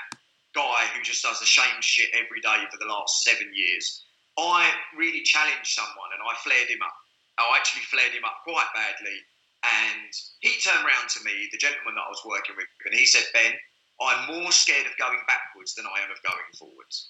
guy 0.52 0.84
who 0.92 1.00
just 1.00 1.24
does 1.24 1.40
the 1.40 1.48
same 1.48 1.80
shit 1.80 2.12
every 2.12 2.44
day 2.44 2.60
for 2.68 2.76
the 2.76 2.84
last 2.84 3.24
seven 3.24 3.48
years, 3.56 4.04
I 4.36 4.68
really 4.92 5.24
challenged 5.24 5.72
someone 5.72 6.12
and 6.12 6.20
I 6.20 6.36
flared 6.44 6.68
him 6.68 6.84
up. 6.84 6.92
I 7.40 7.48
actually 7.56 7.88
flared 7.88 8.12
him 8.12 8.28
up 8.28 8.44
quite 8.44 8.68
badly. 8.76 9.16
And 9.64 10.12
he 10.44 10.60
turned 10.60 10.84
around 10.84 11.08
to 11.16 11.24
me, 11.24 11.48
the 11.48 11.64
gentleman 11.64 11.96
that 11.96 12.04
I 12.04 12.12
was 12.12 12.20
working 12.28 12.52
with, 12.56 12.68
and 12.84 12.92
he 12.92 13.08
said, 13.08 13.24
Ben, 13.32 13.56
I'm 14.00 14.28
more 14.28 14.52
scared 14.52 14.84
of 14.84 15.00
going 15.00 15.24
backwards 15.24 15.74
than 15.74 15.88
I 15.88 16.04
am 16.04 16.12
of 16.12 16.20
going 16.20 16.52
forwards. 16.60 17.08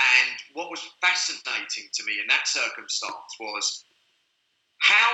And 0.00 0.36
what 0.56 0.72
was 0.72 0.80
fascinating 1.04 1.92
to 1.92 2.04
me 2.08 2.24
in 2.24 2.26
that 2.32 2.48
circumstance 2.48 3.36
was 3.38 3.84
how 4.80 5.12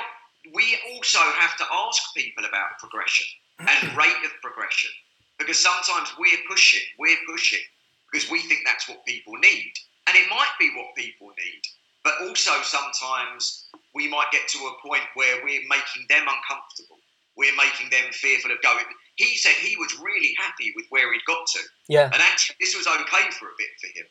we 0.55 0.79
also 0.93 1.19
have 1.19 1.57
to 1.59 1.65
ask 1.73 2.03
people 2.17 2.45
about 2.45 2.79
progression 2.79 3.27
and 3.61 3.97
rate 3.97 4.25
of 4.25 4.33
progression 4.43 4.91
because 5.39 5.59
sometimes 5.59 6.13
we're 6.19 6.41
pushing, 6.49 6.85
we're 6.99 7.17
pushing 7.29 7.65
because 8.11 8.31
we 8.31 8.41
think 8.43 8.61
that's 8.65 8.89
what 8.89 9.05
people 9.07 9.35
need. 9.35 9.73
And 10.07 10.17
it 10.17 10.29
might 10.29 10.53
be 10.59 10.71
what 10.77 10.95
people 10.97 11.29
need, 11.29 11.63
but 12.05 12.15
also 12.23 12.53
sometimes 12.63 13.69
we 13.95 14.09
might 14.09 14.31
get 14.33 14.49
to 14.49 14.59
a 14.59 14.87
point 14.87 15.05
where 15.15 15.37
we're 15.45 15.63
making 15.69 16.07
them 16.09 16.27
uncomfortable. 16.27 16.99
We're 17.37 17.57
making 17.57 17.91
them 17.91 18.13
fearful 18.13 18.51
of 18.51 18.61
going. 18.61 18.85
He 19.17 19.37
said 19.37 19.53
he 19.53 19.77
was 19.77 19.97
really 20.01 20.35
happy 20.39 20.73
with 20.77 20.87
where 20.91 21.13
he'd 21.13 21.25
got 21.27 21.47
to. 21.55 21.61
Yeah. 21.89 22.11
And 22.13 22.21
actually, 22.21 22.57
this 22.61 22.77
was 22.77 22.87
okay 22.87 23.31
for 23.31 23.47
a 23.47 23.57
bit 23.57 23.69
for 23.81 23.87
him. 23.99 24.07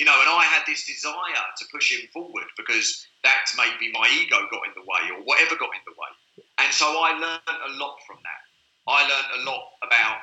You 0.00 0.06
know, 0.08 0.16
and 0.16 0.30
I 0.32 0.44
had 0.48 0.64
this 0.66 0.86
desire 0.88 1.44
to 1.58 1.64
push 1.70 1.92
him 1.92 2.08
forward 2.08 2.48
because 2.56 3.06
that 3.22 3.44
maybe 3.52 3.92
my 3.92 4.08
ego 4.08 4.48
got 4.50 4.64
in 4.64 4.72
the 4.72 4.80
way 4.80 5.12
or 5.12 5.20
whatever 5.28 5.60
got 5.60 5.76
in 5.76 5.84
the 5.84 5.92
way. 5.92 6.08
And 6.56 6.72
so 6.72 6.86
I 6.88 7.12
learned 7.20 7.60
a 7.68 7.76
lot 7.76 7.98
from 8.06 8.16
that. 8.24 8.40
I 8.88 9.02
learned 9.02 9.42
a 9.42 9.44
lot 9.44 9.60
about, 9.84 10.16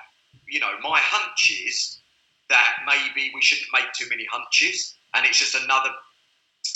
you 0.49 0.59
know, 0.59 0.73
my 0.81 0.97
hunches 0.97 2.01
that 2.49 2.73
maybe 2.87 3.29
we 3.35 3.41
shouldn't 3.43 3.67
make 3.71 3.85
too 3.93 4.09
many 4.09 4.25
hunches 4.31 4.95
and 5.13 5.27
it's 5.27 5.37
just 5.37 5.53
another 5.53 5.93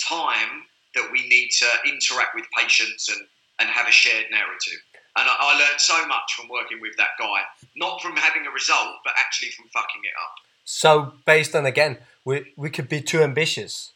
time 0.06 0.62
that 0.94 1.10
we 1.10 1.26
need 1.26 1.50
to 1.58 1.66
interact 1.84 2.36
with 2.36 2.44
patients 2.56 3.08
and, 3.08 3.26
and 3.58 3.68
have 3.68 3.88
a 3.88 3.90
shared 3.90 4.26
narrative. 4.30 4.78
And 5.18 5.28
I, 5.28 5.34
I 5.40 5.58
learned 5.58 5.80
so 5.80 6.06
much 6.06 6.34
from 6.36 6.48
working 6.48 6.80
with 6.80 6.96
that 6.98 7.18
guy, 7.18 7.42
not 7.74 8.00
from 8.00 8.14
having 8.14 8.46
a 8.46 8.50
result, 8.52 9.02
but 9.02 9.14
actually 9.18 9.50
from 9.50 9.66
fucking 9.74 10.02
it 10.04 10.14
up. 10.22 10.34
So, 10.64 11.14
based 11.26 11.56
on 11.56 11.66
again, 11.66 11.98
we, 12.24 12.52
we 12.56 12.70
could 12.70 12.88
be 12.88 13.00
too 13.00 13.22
ambitious 13.22 13.92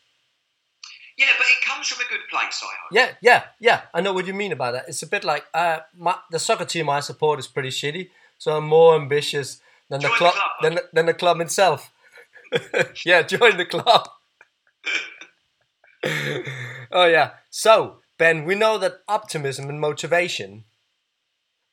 yeah, 1.16 1.26
but 1.38 1.46
it 1.46 1.64
comes 1.64 1.86
from 1.86 2.04
a 2.04 2.08
good 2.10 2.28
place, 2.30 2.62
I 2.62 2.66
hope. 2.66 2.92
Yeah, 2.92 3.12
yeah, 3.22 3.44
yeah. 3.58 3.82
I 3.94 4.02
know 4.02 4.12
what 4.12 4.26
you 4.26 4.34
mean 4.34 4.52
about 4.52 4.72
that. 4.72 4.84
It's 4.86 5.02
a 5.02 5.06
bit 5.06 5.24
like 5.24 5.44
uh, 5.54 5.78
my, 5.96 6.16
the 6.30 6.38
soccer 6.38 6.66
team 6.66 6.90
I 6.90 7.00
support 7.00 7.38
is 7.38 7.46
pretty 7.46 7.70
shitty, 7.70 8.10
so 8.36 8.56
I'm 8.56 8.66
more 8.66 8.94
ambitious 8.94 9.60
than 9.88 10.02
the 10.02 10.08
club, 10.08 10.34
the 10.34 10.38
club 10.38 10.50
than, 10.62 10.78
than 10.92 11.06
the 11.06 11.14
club 11.14 11.40
itself. 11.40 11.90
yeah, 13.06 13.22
join 13.22 13.56
the 13.56 13.64
club. 13.64 14.08
oh 16.92 17.06
yeah. 17.06 17.30
So 17.50 18.00
Ben, 18.18 18.44
we 18.44 18.54
know 18.54 18.76
that 18.76 19.00
optimism 19.08 19.70
and 19.70 19.80
motivation 19.80 20.64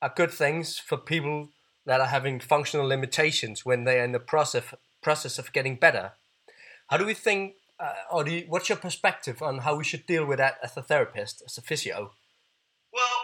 are 0.01 0.13
good 0.15 0.31
things 0.31 0.77
for 0.77 0.97
people 0.97 1.49
that 1.85 1.99
are 1.99 2.07
having 2.07 2.39
functional 2.39 2.87
limitations 2.87 3.65
when 3.65 3.83
they 3.83 3.99
are 3.99 4.05
in 4.05 4.13
the 4.13 4.19
process 4.19 4.73
process 5.01 5.37
of 5.37 5.51
getting 5.51 5.75
better. 5.75 6.13
How 6.89 6.97
do 6.97 7.05
we 7.05 7.13
think 7.13 7.55
uh, 7.79 7.93
or 8.11 8.27
you, 8.27 8.45
what's 8.47 8.69
your 8.69 8.77
perspective 8.77 9.41
on 9.41 9.59
how 9.59 9.75
we 9.75 9.83
should 9.83 10.05
deal 10.05 10.25
with 10.25 10.37
that 10.37 10.57
as 10.63 10.77
a 10.77 10.83
therapist, 10.83 11.43
as 11.45 11.57
a 11.57 11.61
physio? 11.61 12.13
Well, 12.93 13.17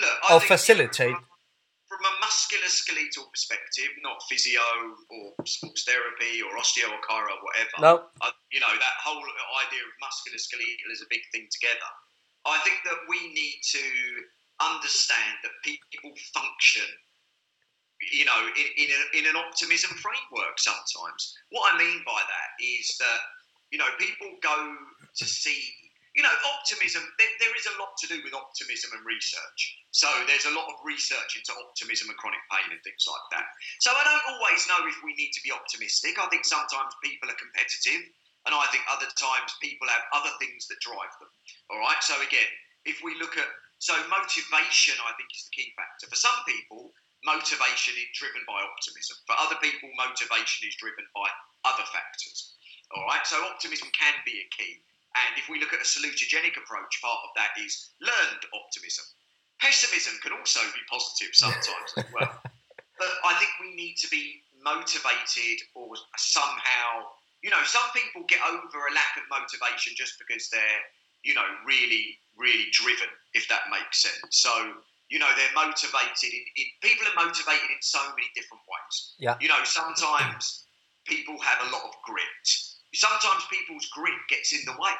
look, 0.00 0.18
I 0.28 0.34
or 0.34 0.40
facilitate. 0.40 1.14
From, 1.14 1.24
from 1.88 2.02
a 2.04 2.14
musculoskeletal 2.20 3.30
perspective, 3.30 3.90
not 4.02 4.20
physio 4.28 4.60
or 5.08 5.46
sports 5.46 5.84
therapy 5.84 6.42
or 6.42 6.58
osteo 6.58 6.90
or 6.90 7.00
chiro 7.08 7.30
or 7.30 7.40
whatever. 7.40 7.76
No. 7.80 7.92
I, 8.20 8.32
you 8.50 8.60
know, 8.60 8.68
that 8.68 8.96
whole 9.00 9.22
idea 9.22 9.80
of 9.80 9.92
musculoskeletal 10.02 10.92
is 10.92 11.00
a 11.00 11.08
big 11.08 11.22
thing 11.32 11.46
together. 11.52 11.90
I 12.44 12.58
think 12.66 12.82
that 12.84 12.98
we 13.08 13.32
need 13.32 13.60
to 13.70 13.84
understand 14.60 15.38
that 15.42 15.54
people 15.64 16.10
function 16.34 16.90
you 18.10 18.24
know, 18.24 18.40
in, 18.56 18.68
in, 18.76 18.88
a, 18.90 19.00
in, 19.18 19.24
an 19.30 19.36
optimism 19.36 19.94
framework 20.00 20.58
sometimes. 20.58 21.36
What 21.50 21.74
I 21.74 21.78
mean 21.78 22.02
by 22.02 22.18
that 22.18 22.48
is 22.58 22.96
that 22.98 23.20
you 23.72 23.80
know, 23.80 23.88
people 23.96 24.28
go 24.44 24.52
to 25.16 25.24
see, 25.24 25.72
you 26.12 26.20
know, 26.20 26.32
optimism, 26.52 27.00
there, 27.16 27.32
there 27.40 27.56
is 27.56 27.64
a 27.72 27.74
lot 27.80 27.96
to 28.04 28.06
do 28.06 28.20
with 28.20 28.36
optimism 28.36 28.92
and 28.92 29.00
research. 29.08 29.60
So 29.96 30.06
there's 30.28 30.44
a 30.44 30.52
lot 30.52 30.68
of 30.68 30.76
research 30.84 31.40
into 31.40 31.56
optimism 31.56 32.12
and 32.12 32.18
chronic 32.20 32.44
pain 32.52 32.68
and 32.68 32.80
things 32.84 33.08
like 33.08 33.26
that. 33.32 33.48
So 33.80 33.96
I 33.96 34.04
don't 34.04 34.28
always 34.36 34.60
know 34.68 34.84
if 34.84 35.00
we 35.00 35.16
need 35.16 35.32
to 35.32 35.40
be 35.40 35.56
optimistic. 35.56 36.20
I 36.20 36.28
think 36.28 36.44
sometimes 36.44 36.92
people 37.00 37.32
are 37.32 37.40
competitive, 37.40 38.12
and 38.44 38.52
I 38.52 38.68
think 38.68 38.84
other 38.92 39.08
times 39.16 39.56
people 39.64 39.88
have 39.88 40.04
other 40.12 40.36
things 40.36 40.68
that 40.68 40.84
drive 40.84 41.16
them. 41.16 41.32
All 41.72 41.80
right. 41.80 42.00
So 42.04 42.12
again, 42.20 42.52
if 42.84 43.00
we 43.00 43.16
look 43.16 43.40
at 43.40 43.48
So 43.82 43.98
motivation, 44.06 44.94
I 45.02 45.10
think, 45.18 45.26
is 45.34 45.50
the 45.50 45.54
key 45.58 45.74
factor. 45.74 46.06
For 46.06 46.14
some 46.14 46.38
people, 46.46 46.94
motivation 47.24 47.94
is 47.98 48.10
driven 48.14 48.42
by 48.46 48.58
optimism. 48.60 49.16
For 49.26 49.38
other 49.38 49.56
people, 49.62 49.90
motivation 49.94 50.68
is 50.68 50.74
driven 50.76 51.06
by 51.14 51.26
other 51.64 51.86
factors. 51.94 52.54
All 52.92 53.06
right, 53.06 53.24
so 53.24 53.40
optimism 53.46 53.88
can 53.96 54.14
be 54.26 54.42
a 54.42 54.46
key. 54.52 54.82
And 55.14 55.36
if 55.36 55.48
we 55.48 55.60
look 55.60 55.72
at 55.72 55.80
a 55.80 55.88
salutogenic 55.88 56.56
approach, 56.56 57.00
part 57.00 57.20
of 57.24 57.32
that 57.36 57.52
is 57.60 57.92
learned 58.00 58.42
optimism. 58.52 59.04
Pessimism 59.60 60.18
can 60.22 60.32
also 60.32 60.60
be 60.74 60.82
positive 60.90 61.32
sometimes 61.32 61.90
as 61.96 62.08
well. 62.12 62.32
But 62.98 63.08
I 63.24 63.34
think 63.34 63.50
we 63.58 63.74
need 63.74 63.96
to 64.04 64.08
be 64.10 64.44
motivated 64.62 65.58
or 65.74 65.90
somehow, 66.16 67.10
you 67.42 67.50
know, 67.50 67.58
some 67.64 67.82
people 67.90 68.22
get 68.28 68.38
over 68.46 68.78
a 68.78 68.94
lack 68.94 69.18
of 69.18 69.26
motivation 69.26 69.94
just 69.96 70.22
because 70.22 70.48
they're, 70.50 70.82
you 71.24 71.34
know, 71.34 71.42
really, 71.66 72.18
really 72.36 72.70
driven, 72.70 73.08
if 73.34 73.48
that 73.48 73.62
makes 73.72 74.02
sense. 74.02 74.22
So, 74.30 74.52
you 75.12 75.20
know, 75.20 75.28
they're 75.36 75.52
motivated. 75.52 76.32
In, 76.32 76.44
in, 76.56 76.66
people 76.80 77.04
are 77.04 77.28
motivated 77.28 77.68
in 77.68 77.82
so 77.84 78.00
many 78.16 78.32
different 78.32 78.64
ways. 78.64 78.96
Yeah. 79.20 79.36
You 79.44 79.52
know, 79.52 79.60
sometimes 79.68 80.64
people 81.04 81.36
have 81.44 81.60
a 81.68 81.68
lot 81.68 81.84
of 81.84 81.92
grit. 82.08 82.48
Sometimes 82.96 83.44
people's 83.52 83.92
grit 83.92 84.16
gets 84.32 84.56
in 84.56 84.64
the 84.64 84.72
way. 84.72 84.96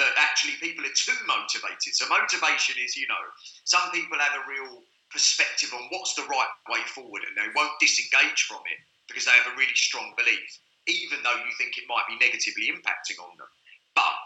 That 0.00 0.16
actually 0.16 0.56
people 0.64 0.88
are 0.88 0.96
too 0.96 1.18
motivated. 1.28 1.92
So 1.92 2.08
motivation 2.08 2.80
is, 2.80 2.96
you 2.96 3.04
know, 3.04 3.20
some 3.68 3.84
people 3.92 4.16
have 4.16 4.32
a 4.32 4.48
real 4.48 4.80
perspective 5.12 5.76
on 5.76 5.92
what's 5.92 6.16
the 6.16 6.24
right 6.24 6.54
way 6.72 6.80
forward 6.88 7.20
and 7.28 7.36
they 7.36 7.52
won't 7.52 7.76
disengage 7.84 8.48
from 8.48 8.64
it 8.64 8.80
because 9.12 9.28
they 9.28 9.36
have 9.36 9.52
a 9.52 9.58
really 9.60 9.76
strong 9.76 10.16
belief, 10.16 10.48
even 10.88 11.20
though 11.20 11.36
you 11.36 11.52
think 11.60 11.76
it 11.76 11.84
might 11.84 12.08
be 12.08 12.16
negatively 12.16 12.72
impacting 12.72 13.20
on 13.20 13.36
them. 13.36 13.50
But 13.92 14.24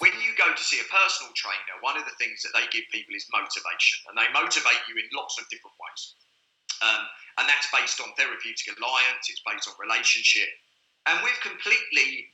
when 0.00 0.16
you 0.24 0.32
go 0.40 0.48
to 0.48 0.64
see 0.64 0.80
a 0.80 0.88
personal 0.88 1.32
trainer, 1.36 1.76
one 1.84 2.00
of 2.00 2.08
the 2.08 2.16
things 2.16 2.40
that 2.40 2.56
they 2.56 2.64
give 2.72 2.88
people 2.88 3.12
is 3.12 3.28
motivation, 3.28 4.00
and 4.08 4.16
they 4.16 4.28
motivate 4.32 4.80
you 4.88 4.96
in 4.96 5.06
lots 5.12 5.36
of 5.36 5.44
different 5.52 5.76
ways. 5.76 6.02
Um, 6.80 7.04
and 7.36 7.44
that's 7.44 7.68
based 7.68 8.00
on 8.00 8.08
therapeutic 8.16 8.72
alliance, 8.80 9.28
it's 9.28 9.44
based 9.44 9.68
on 9.68 9.76
relationship. 9.76 10.48
And 11.04 11.20
we've 11.20 11.40
completely 11.44 12.32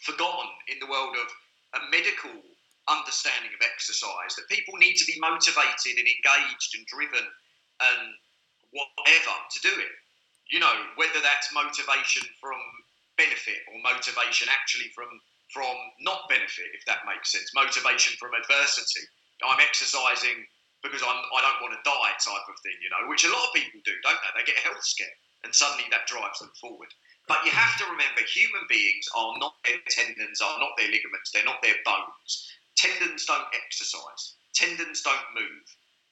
forgotten 0.00 0.48
in 0.72 0.80
the 0.80 0.88
world 0.88 1.12
of 1.20 1.28
a 1.76 1.80
medical 1.92 2.32
understanding 2.88 3.52
of 3.52 3.60
exercise 3.60 4.32
that 4.36 4.48
people 4.48 4.76
need 4.80 4.96
to 4.96 5.08
be 5.08 5.20
motivated 5.20 6.00
and 6.00 6.08
engaged 6.08 6.72
and 6.76 6.84
driven 6.88 7.24
and 7.84 8.02
whatever 8.72 9.36
to 9.52 9.58
do 9.60 9.72
it. 9.76 9.92
You 10.48 10.60
know, 10.60 10.72
whether 10.96 11.20
that's 11.20 11.52
motivation 11.52 12.24
from 12.40 12.60
benefit 13.16 13.60
or 13.68 13.80
motivation 13.84 14.48
actually 14.48 14.88
from 14.96 15.08
from 15.52 15.74
not 16.00 16.28
benefit, 16.28 16.72
if 16.72 16.84
that 16.86 17.04
makes 17.04 17.32
sense. 17.32 17.50
Motivation 17.54 18.16
from 18.16 18.32
adversity. 18.34 19.04
I'm 19.44 19.60
exercising 19.60 20.46
because 20.82 21.02
I'm, 21.02 21.20
I 21.32 21.40
don't 21.40 21.60
want 21.64 21.76
to 21.76 21.82
die, 21.84 22.12
type 22.20 22.46
of 22.48 22.58
thing, 22.60 22.76
you 22.80 22.92
know, 22.92 23.08
which 23.08 23.24
a 23.24 23.32
lot 23.32 23.48
of 23.48 23.56
people 23.56 23.80
do, 23.84 23.96
don't 24.04 24.20
they? 24.20 24.40
They 24.40 24.46
get 24.52 24.60
health 24.60 24.84
scare 24.84 25.12
and 25.44 25.54
suddenly 25.54 25.84
that 25.90 26.08
drives 26.08 26.40
them 26.40 26.50
forward. 26.60 26.88
But 27.28 27.44
you 27.44 27.52
have 27.52 27.76
to 27.80 27.88
remember 27.88 28.20
human 28.24 28.64
beings 28.68 29.08
are 29.16 29.36
not 29.38 29.56
their 29.64 29.80
tendons, 29.88 30.40
are 30.40 30.58
not 30.60 30.76
their 30.76 30.92
ligaments, 30.92 31.30
they're 31.32 31.44
not 31.44 31.62
their 31.62 31.80
bones. 31.84 32.48
Tendons 32.76 33.24
don't 33.24 33.48
exercise. 33.54 34.36
Tendons 34.54 35.00
don't 35.00 35.36
move. 35.36 35.64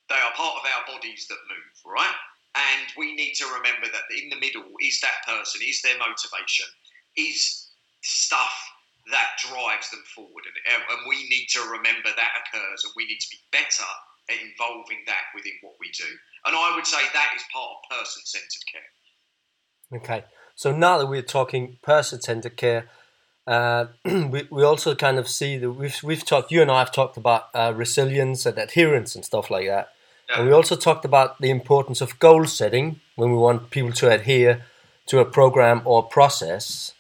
They 0.09 0.17
are 0.17 0.33
part 0.37 0.57
of 0.57 0.69
our 0.69 0.85
bodies 0.95 1.27
that 1.29 1.49
move, 1.49 1.77
right? 1.85 2.17
And 2.55 2.89
we 2.97 3.17
need 3.17 3.35
to 3.41 3.47
remember 3.47 3.89
that 3.93 4.09
in 4.13 4.29
the 4.29 4.41
middle 4.41 4.69
is 4.81 5.01
that 5.01 5.25
person, 5.27 5.61
is 5.65 5.81
their 5.81 5.99
motivation, 5.99 6.67
is 7.17 7.69
stuff 8.03 8.53
that 9.11 9.35
drives 9.49 9.91
them 9.91 10.03
forward. 10.15 10.45
And, 10.47 10.83
and 10.91 11.01
we 11.09 11.29
need 11.29 11.47
to 11.51 11.61
remember 11.61 12.11
that 12.15 12.33
occurs 12.45 12.85
and 12.85 12.93
we 12.97 13.07
need 13.07 13.19
to 13.19 13.31
be 13.31 13.39
better 13.51 13.91
at 14.31 14.39
involving 14.39 15.03
that 15.07 15.33
within 15.35 15.53
what 15.63 15.75
we 15.81 15.91
do. 15.91 16.07
And 16.47 16.55
I 16.55 16.75
would 16.75 16.87
say 16.87 17.03
that 17.13 17.33
is 17.35 17.43
part 17.53 17.71
of 17.71 17.99
person 17.99 18.23
centered 18.25 18.67
care. 18.71 19.99
Okay. 19.99 20.25
So 20.55 20.73
now 20.73 20.99
that 20.99 21.07
we're 21.07 21.23
talking 21.23 21.79
person 21.83 22.21
centered 22.21 22.57
care, 22.57 22.87
uh, 23.47 23.87
we, 24.05 24.47
we 24.51 24.63
also 24.63 24.95
kind 24.95 25.19
of 25.19 25.29
see 25.29 25.57
that 25.59 25.73
we've, 25.73 26.01
we've 26.03 26.25
talked, 26.25 26.53
you 26.53 26.63
and 26.63 26.71
I 26.71 26.81
have 26.81 26.93
talked 26.93 27.17
about 27.17 27.49
uh, 27.55 27.73
resilience 27.75 28.47
and 28.47 28.59
adherence 28.59 29.15
and 29.15 29.25
stuff 29.25 29.51
like 29.51 29.67
that. 29.67 29.89
Yeah. 30.31 30.39
And 30.39 30.47
we 30.47 30.53
also 30.53 30.77
talked 30.77 31.05
about 31.05 31.41
the 31.41 31.51
importance 31.51 32.01
of 32.01 32.19
goal 32.19 32.47
setting 32.47 33.01
when 33.17 33.31
we 33.31 33.37
want 33.37 33.71
people 33.71 33.93
to 33.93 34.11
adhere 34.11 34.65
to 35.07 35.19
a 35.19 35.25
program 35.25 35.83
or 35.85 36.03
process. 36.03 36.95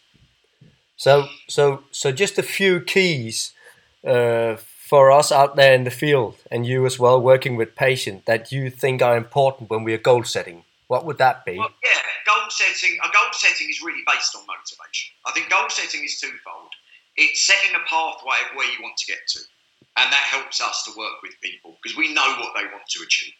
So, 1.02 1.26
so, 1.48 1.82
so 1.90 2.12
just 2.12 2.38
a 2.38 2.44
few 2.44 2.80
keys 2.80 3.54
uh, 4.06 4.54
for 4.54 5.10
us 5.10 5.32
out 5.32 5.56
there 5.56 5.74
in 5.74 5.82
the 5.82 5.90
field, 5.90 6.36
and 6.48 6.64
you 6.64 6.86
as 6.86 6.96
well, 6.96 7.20
working 7.20 7.56
with 7.56 7.74
patients 7.74 8.22
that 8.26 8.52
you 8.52 8.70
think 8.70 9.02
are 9.02 9.16
important 9.16 9.68
when 9.68 9.82
we 9.82 9.94
are 9.94 9.98
goal 9.98 10.22
setting. 10.22 10.62
What 10.86 11.04
would 11.04 11.18
that 11.18 11.44
be? 11.44 11.58
Well, 11.58 11.74
yeah, 11.82 11.98
goal 12.24 12.48
setting. 12.50 12.98
A 13.02 13.10
goal 13.10 13.32
setting 13.32 13.68
is 13.68 13.82
really 13.82 14.04
based 14.06 14.36
on 14.36 14.46
motivation. 14.46 15.10
I 15.26 15.32
think 15.32 15.50
goal 15.50 15.68
setting 15.70 16.04
is 16.04 16.20
twofold. 16.20 16.70
It's 17.16 17.44
setting 17.44 17.74
a 17.74 17.82
pathway 17.90 18.38
of 18.46 18.54
where 18.54 18.70
you 18.70 18.78
want 18.80 18.96
to 18.98 19.06
get 19.06 19.26
to, 19.26 19.40
and 19.96 20.06
that 20.06 20.26
helps 20.30 20.62
us 20.62 20.84
to 20.84 20.92
work 20.96 21.20
with 21.24 21.32
people 21.42 21.78
because 21.82 21.98
we 21.98 22.14
know 22.14 22.36
what 22.38 22.54
they 22.54 22.62
want 22.62 22.86
to 22.90 23.02
achieve. 23.02 23.34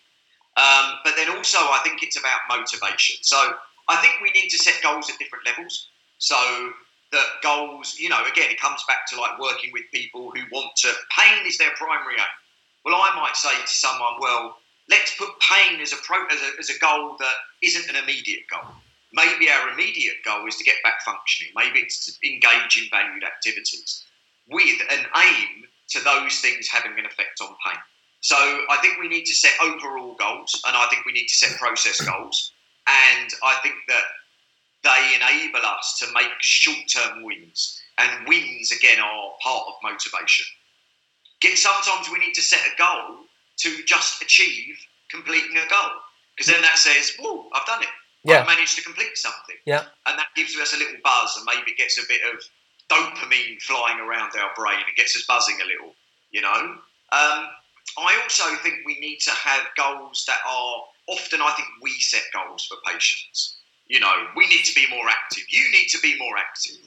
Um, 0.57 0.99
but 1.05 1.15
then 1.15 1.31
also, 1.31 1.59
I 1.59 1.79
think 1.85 2.03
it's 2.03 2.19
about 2.19 2.41
motivation. 2.51 3.23
So 3.23 3.39
I 3.89 4.03
think 4.03 4.15
we 4.21 4.33
need 4.33 4.49
to 4.49 4.59
set 4.59 4.83
goals 4.83 5.09
at 5.09 5.19
different 5.21 5.47
levels. 5.47 5.87
So 6.19 6.35
that 7.13 7.27
goals, 7.43 7.97
you 7.99 8.09
know, 8.09 8.25
again, 8.25 8.51
it 8.51 8.61
comes 8.61 8.83
back 8.89 9.07
to 9.09 9.21
like 9.21 9.39
working 9.39 9.71
with 9.73 9.83
people 9.93 10.31
who 10.35 10.41
want 10.51 10.75
to. 10.77 10.93
Pain 11.17 11.47
is 11.47 11.59
their 11.59 11.71
primary 11.77 12.15
aim. 12.17 12.35
Well, 12.85 12.97
I 12.97 13.15
might 13.15 13.37
say 13.37 13.55
to 13.61 13.75
someone, 13.75 14.15
well, 14.19 14.59
let's 14.91 15.15
put 15.17 15.29
pain 15.41 15.81
as 15.81 15.93
a, 15.93 15.97
pro, 15.97 16.25
as 16.27 16.41
a, 16.41 16.59
as 16.59 16.71
a 16.71 16.79
goal 16.79 17.17
that 17.19 17.35
isn't 17.63 17.89
an 17.89 18.03
immediate 18.03 18.45
goal. 18.51 18.73
Maybe 19.13 19.49
our 19.51 19.71
immediate 19.71 20.17
goal 20.25 20.47
is 20.47 20.57
to 20.57 20.65
get 20.65 20.77
back 20.83 21.03
functioning. 21.05 21.53
Maybe 21.55 21.81
it's 21.81 22.07
to 22.07 22.29
engage 22.29 22.83
in 22.83 22.89
valued 22.91 23.25
activities 23.25 24.05
with 24.49 24.81
an 24.91 25.07
aim 25.17 25.65
to 25.91 26.01
those 26.03 26.41
things 26.41 26.69
having 26.69 26.99
an 26.99 27.07
effect 27.07 27.41
on 27.43 27.55
pain. 27.65 27.79
So 28.21 28.37
I 28.37 28.79
think 28.81 28.99
we 28.99 29.09
need 29.09 29.25
to 29.25 29.35
set 29.35 29.53
overall 29.63 30.15
goals, 30.15 30.61
and 30.67 30.77
I 30.77 30.87
think 30.89 31.05
we 31.05 31.13
need 31.13 31.27
to 31.27 31.35
set 31.35 31.59
process 31.59 32.01
goals. 32.01 32.53
And 32.87 33.29
I 33.45 33.59
think 33.63 33.75
that 33.89 34.03
they 34.85 35.15
enable 35.15 35.65
us 35.65 35.99
to 36.01 36.13
make 36.13 36.31
short-term 36.41 37.23
wins, 37.23 37.81
and 37.99 38.27
wins 38.27 38.73
again 38.73 38.99
are 39.01 39.33
part 39.43 39.65
of 39.69 39.75
motivation. 39.83 40.47
Get 41.41 41.59
sometimes 41.59 42.09
we 42.11 42.19
need 42.19 42.35
to 42.35 42.43
set 42.43 42.61
a 42.61 42.77
goal 42.77 43.25
to 43.59 43.83
just 43.85 44.23
achieve 44.23 44.79
completing 45.11 45.57
a 45.57 45.69
goal. 45.69 45.91
Because 46.37 46.53
then 46.53 46.63
that 46.63 46.79
says, 46.79 47.13
whoa, 47.21 47.49
I've 47.53 47.67
done 47.67 47.83
it. 47.83 47.89
Yeah. 48.25 48.41
I've 48.41 48.47
managed 48.47 48.77
to 48.77 48.83
complete 48.83 49.17
something. 49.17 49.57
Yeah. 49.67 49.85
And 50.07 50.19
that 50.19 50.29
gives 50.35 50.57
us 50.57 50.75
a 50.75 50.79
little 50.79 50.97
buzz 51.05 51.37
and 51.37 51.47
maybe 51.47 51.77
gets 51.77 51.99
a 51.99 52.07
bit 52.09 52.21
of 52.33 52.43
dopamine 52.89 53.61
flying 53.61 53.99
around 53.99 54.33
our 54.41 54.51
brain 54.57 54.77
and 54.77 54.97
gets 54.97 55.17
us 55.17 55.25
buzzing 55.27 55.59
a 55.63 55.67
little, 55.67 55.95
you 56.31 56.41
know? 56.41 56.77
Um, 57.13 57.49
I 57.99 58.19
also 58.23 58.45
think 58.63 58.77
we 58.87 58.99
need 59.01 59.19
to 59.19 59.31
have 59.31 59.67
goals 59.77 60.25
that 60.27 60.39
are 60.49 60.77
often, 61.09 61.41
I 61.43 61.53
think 61.53 61.69
we 61.83 61.91
set 62.01 62.23
goals 62.33 62.65
for 62.65 62.77
patients. 62.91 63.59
You 63.93 64.01
know, 64.01 64.27
we 64.35 64.47
need 64.49 64.65
to 64.65 64.75
be 64.75 64.87
more 64.89 65.07
active. 65.07 65.45
You 65.51 65.71
need 65.71 65.89
to 65.89 65.99
be 66.01 66.17
more 66.17 66.39
active. 66.39 66.81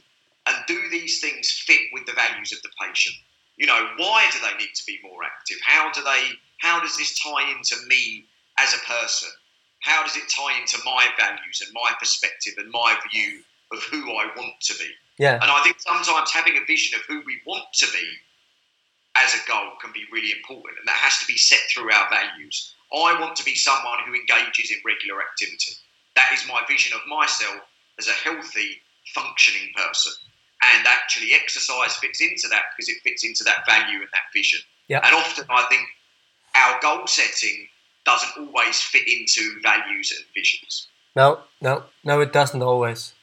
And 0.47 0.57
do 0.65 0.89
these 0.89 1.21
things 1.21 1.51
fit 1.51 1.81
with 1.93 2.07
the 2.07 2.13
values 2.13 2.51
of 2.51 2.63
the 2.63 2.69
patient? 2.81 3.15
You 3.57 3.67
know, 3.67 3.89
why 3.97 4.27
do 4.33 4.39
they 4.41 4.57
need 4.57 4.73
to 4.73 4.83
be 4.87 4.97
more 5.03 5.23
active? 5.23 5.57
How 5.63 5.91
do 5.91 6.01
they 6.01 6.33
how 6.61 6.79
does 6.79 6.97
this 6.97 7.19
tie 7.19 7.51
into 7.51 7.75
me 7.85 8.25
as 8.57 8.73
a 8.73 8.81
person? 8.89 9.29
How 9.81 10.01
does 10.01 10.15
it 10.17 10.23
tie 10.35 10.59
into 10.59 10.79
my 10.83 11.07
values 11.15 11.61
and 11.61 11.71
my 11.73 11.93
perspective 11.99 12.55
and 12.57 12.71
my 12.71 12.97
view 13.13 13.43
of 13.71 13.83
who 13.83 14.09
I 14.17 14.25
want 14.35 14.59
to 14.61 14.73
be? 14.73 14.89
Yeah. 15.19 15.33
And 15.33 15.51
I 15.51 15.61
think 15.61 15.79
sometimes 15.79 16.31
having 16.31 16.57
a 16.57 16.65
vision 16.65 16.97
of 16.97 17.05
who 17.05 17.21
we 17.27 17.39
want 17.45 17.65
to 17.85 17.85
be 17.93 18.09
as 19.15 19.35
a 19.35 19.47
goal 19.47 19.77
can 19.79 19.93
be 19.93 20.05
really 20.11 20.31
important, 20.31 20.79
and 20.79 20.87
that 20.87 20.97
has 20.97 21.19
to 21.19 21.27
be 21.27 21.37
set 21.37 21.61
through 21.69 21.91
our 21.91 22.09
values. 22.09 22.73
I 22.91 23.13
want 23.21 23.35
to 23.35 23.45
be 23.45 23.53
someone 23.53 23.99
who 24.07 24.15
engages 24.15 24.71
in 24.71 24.77
regular 24.83 25.21
activity. 25.21 25.77
That 26.15 26.31
is 26.33 26.47
my 26.47 26.61
vision 26.67 26.93
of 26.95 27.01
myself 27.07 27.61
as 27.99 28.07
a 28.07 28.11
healthy, 28.11 28.81
functioning 29.13 29.69
person. 29.75 30.13
And 30.63 30.87
actually, 30.87 31.33
exercise 31.33 31.95
fits 31.95 32.21
into 32.21 32.47
that 32.49 32.63
because 32.75 32.89
it 32.89 32.97
fits 33.03 33.23
into 33.23 33.43
that 33.43 33.65
value 33.67 33.99
and 33.99 34.09
that 34.13 34.31
vision. 34.33 34.61
Yeah. 34.87 35.01
And 35.03 35.13
often, 35.13 35.45
I 35.49 35.65
think 35.69 35.83
our 36.55 36.79
goal 36.81 37.05
setting 37.07 37.67
doesn't 38.05 38.31
always 38.37 38.81
fit 38.81 39.07
into 39.07 39.59
values 39.61 40.13
and 40.15 40.25
visions. 40.33 40.87
No, 41.15 41.41
no, 41.61 41.83
no, 42.03 42.21
it 42.21 42.31
doesn't 42.31 42.61
always. 42.61 43.13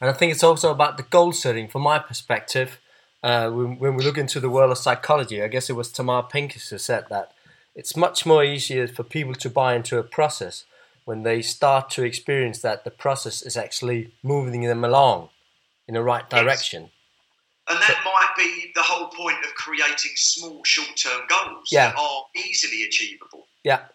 And 0.00 0.10
I 0.10 0.12
think 0.12 0.32
it's 0.32 0.44
also 0.44 0.70
about 0.70 0.96
the 0.96 1.02
goal 1.02 1.32
setting. 1.32 1.68
From 1.68 1.82
my 1.82 1.98
perspective, 1.98 2.80
uh, 3.22 3.50
when, 3.50 3.78
when, 3.78 3.94
we 3.96 4.04
look 4.04 4.18
into 4.18 4.40
the 4.40 4.50
world 4.50 4.70
of 4.70 4.78
psychology, 4.78 5.42
I 5.42 5.48
guess 5.48 5.70
it 5.70 5.74
was 5.74 5.90
Tamar 5.90 6.24
Pincus 6.24 6.68
who 6.68 6.78
said 6.78 7.06
that 7.10 7.32
it's 7.74 7.96
much 7.96 8.26
more 8.26 8.44
easier 8.44 8.86
for 8.86 9.02
people 9.02 9.34
to 9.34 9.50
buy 9.50 9.74
into 9.74 9.98
a 9.98 10.02
process 10.02 10.64
when 11.04 11.22
they 11.22 11.42
start 11.42 11.90
to 11.90 12.02
experience 12.02 12.60
that 12.62 12.84
the 12.84 12.90
process 12.90 13.42
is 13.42 13.56
actually 13.56 14.12
moving 14.22 14.62
them 14.62 14.84
along 14.84 15.28
in 15.86 15.94
the 15.94 16.02
right 16.02 16.28
direction. 16.30 16.82
Yes. 16.82 16.90
And 17.68 17.78
that 17.80 17.96
so, 18.02 18.10
might 18.10 18.32
be 18.36 18.72
the 18.74 18.82
whole 18.82 19.08
point 19.08 19.38
of 19.44 19.54
creating 19.54 20.12
small, 20.16 20.62
short-term 20.64 21.22
goals 21.28 21.68
Yeah. 21.70 21.90
that 21.90 21.98
are 21.98 22.24
easily 22.36 22.82
achievable. 22.84 23.48
Yeah. 23.62 23.86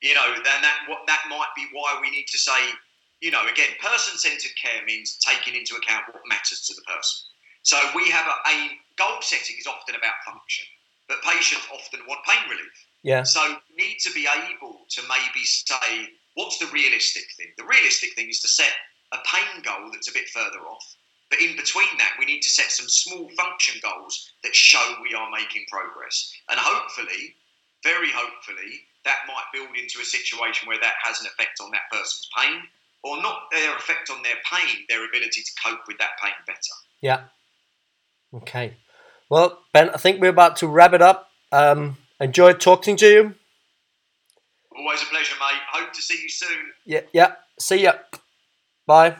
You 0.00 0.14
know, 0.14 0.32
then 0.34 0.62
that 0.62 0.88
what 0.88 1.06
that 1.06 1.24
might 1.28 1.52
be 1.54 1.66
why 1.72 1.98
we 2.00 2.10
need 2.10 2.26
to 2.28 2.38
say, 2.38 2.72
you 3.20 3.30
know, 3.30 3.46
again, 3.46 3.68
person-centered 3.80 4.56
care 4.56 4.84
means 4.86 5.18
taking 5.18 5.54
into 5.54 5.76
account 5.76 6.04
what 6.12 6.22
matters 6.28 6.66
to 6.66 6.74
the 6.74 6.80
person. 6.82 7.28
So 7.62 7.76
we 7.94 8.08
have 8.08 8.26
a, 8.26 8.48
a 8.48 8.70
goal 8.96 9.20
setting 9.20 9.56
is 9.58 9.66
often 9.66 9.94
about 9.94 10.14
function, 10.24 10.64
but 11.08 11.20
patients 11.22 11.66
often 11.72 12.00
want 12.08 12.24
pain 12.24 12.48
relief. 12.48 12.86
Yeah. 13.02 13.22
So 13.24 13.40
we 13.76 13.84
need 13.84 13.98
to 14.00 14.12
be 14.12 14.26
able 14.26 14.86
to 14.88 15.02
maybe 15.02 15.44
say, 15.44 16.08
what's 16.40 16.58
the 16.58 16.72
realistic 16.72 17.24
thing? 17.36 17.52
The 17.58 17.68
realistic 17.68 18.14
thing 18.16 18.30
is 18.30 18.40
to 18.40 18.48
set 18.48 18.72
a 19.12 19.18
pain 19.28 19.62
goal 19.62 19.90
that's 19.92 20.08
a 20.08 20.14
bit 20.14 20.28
further 20.30 20.64
off. 20.64 20.96
But 21.28 21.40
in 21.40 21.54
between 21.54 21.92
that, 21.98 22.16
we 22.18 22.24
need 22.24 22.40
to 22.40 22.48
set 22.48 22.72
some 22.72 22.88
small 22.88 23.28
function 23.36 23.80
goals 23.82 24.32
that 24.42 24.54
show 24.54 24.96
we 25.02 25.14
are 25.14 25.30
making 25.30 25.66
progress. 25.70 26.32
And 26.50 26.58
hopefully, 26.58 27.36
very 27.84 28.10
hopefully, 28.10 28.80
that 29.04 29.20
might 29.28 29.44
build 29.52 29.76
into 29.76 30.00
a 30.00 30.04
situation 30.04 30.66
where 30.66 30.80
that 30.80 30.94
has 31.02 31.20
an 31.20 31.26
effect 31.26 31.60
on 31.62 31.70
that 31.72 31.92
person's 31.92 32.28
pain, 32.36 32.62
or 33.04 33.22
not 33.22 33.42
their 33.52 33.76
effect 33.76 34.10
on 34.10 34.22
their 34.22 34.34
pain, 34.50 34.84
their 34.88 35.06
ability 35.06 35.42
to 35.42 35.50
cope 35.64 35.80
with 35.86 35.98
that 35.98 36.18
pain 36.22 36.32
better. 36.46 36.58
Yeah. 37.00 37.20
Okay. 38.34 38.76
Well, 39.28 39.58
Ben, 39.72 39.90
I 39.90 39.98
think 39.98 40.20
we're 40.20 40.30
about 40.30 40.56
to 40.56 40.66
wrap 40.66 40.94
it 40.94 41.02
up. 41.02 41.28
Um, 41.52 41.98
enjoyed 42.18 42.60
talking 42.60 42.96
to 42.96 43.06
you. 43.06 43.34
Always 44.76 45.02
a 45.02 45.06
pleasure, 45.06 45.34
mate. 45.40 45.60
Hope 45.72 45.92
to 45.92 46.02
see 46.02 46.22
you 46.22 46.28
soon. 46.28 46.72
Yeah. 46.84 47.00
Yeah. 47.12 47.32
See 47.58 47.82
ya. 47.82 47.94
Bye. 48.86 49.16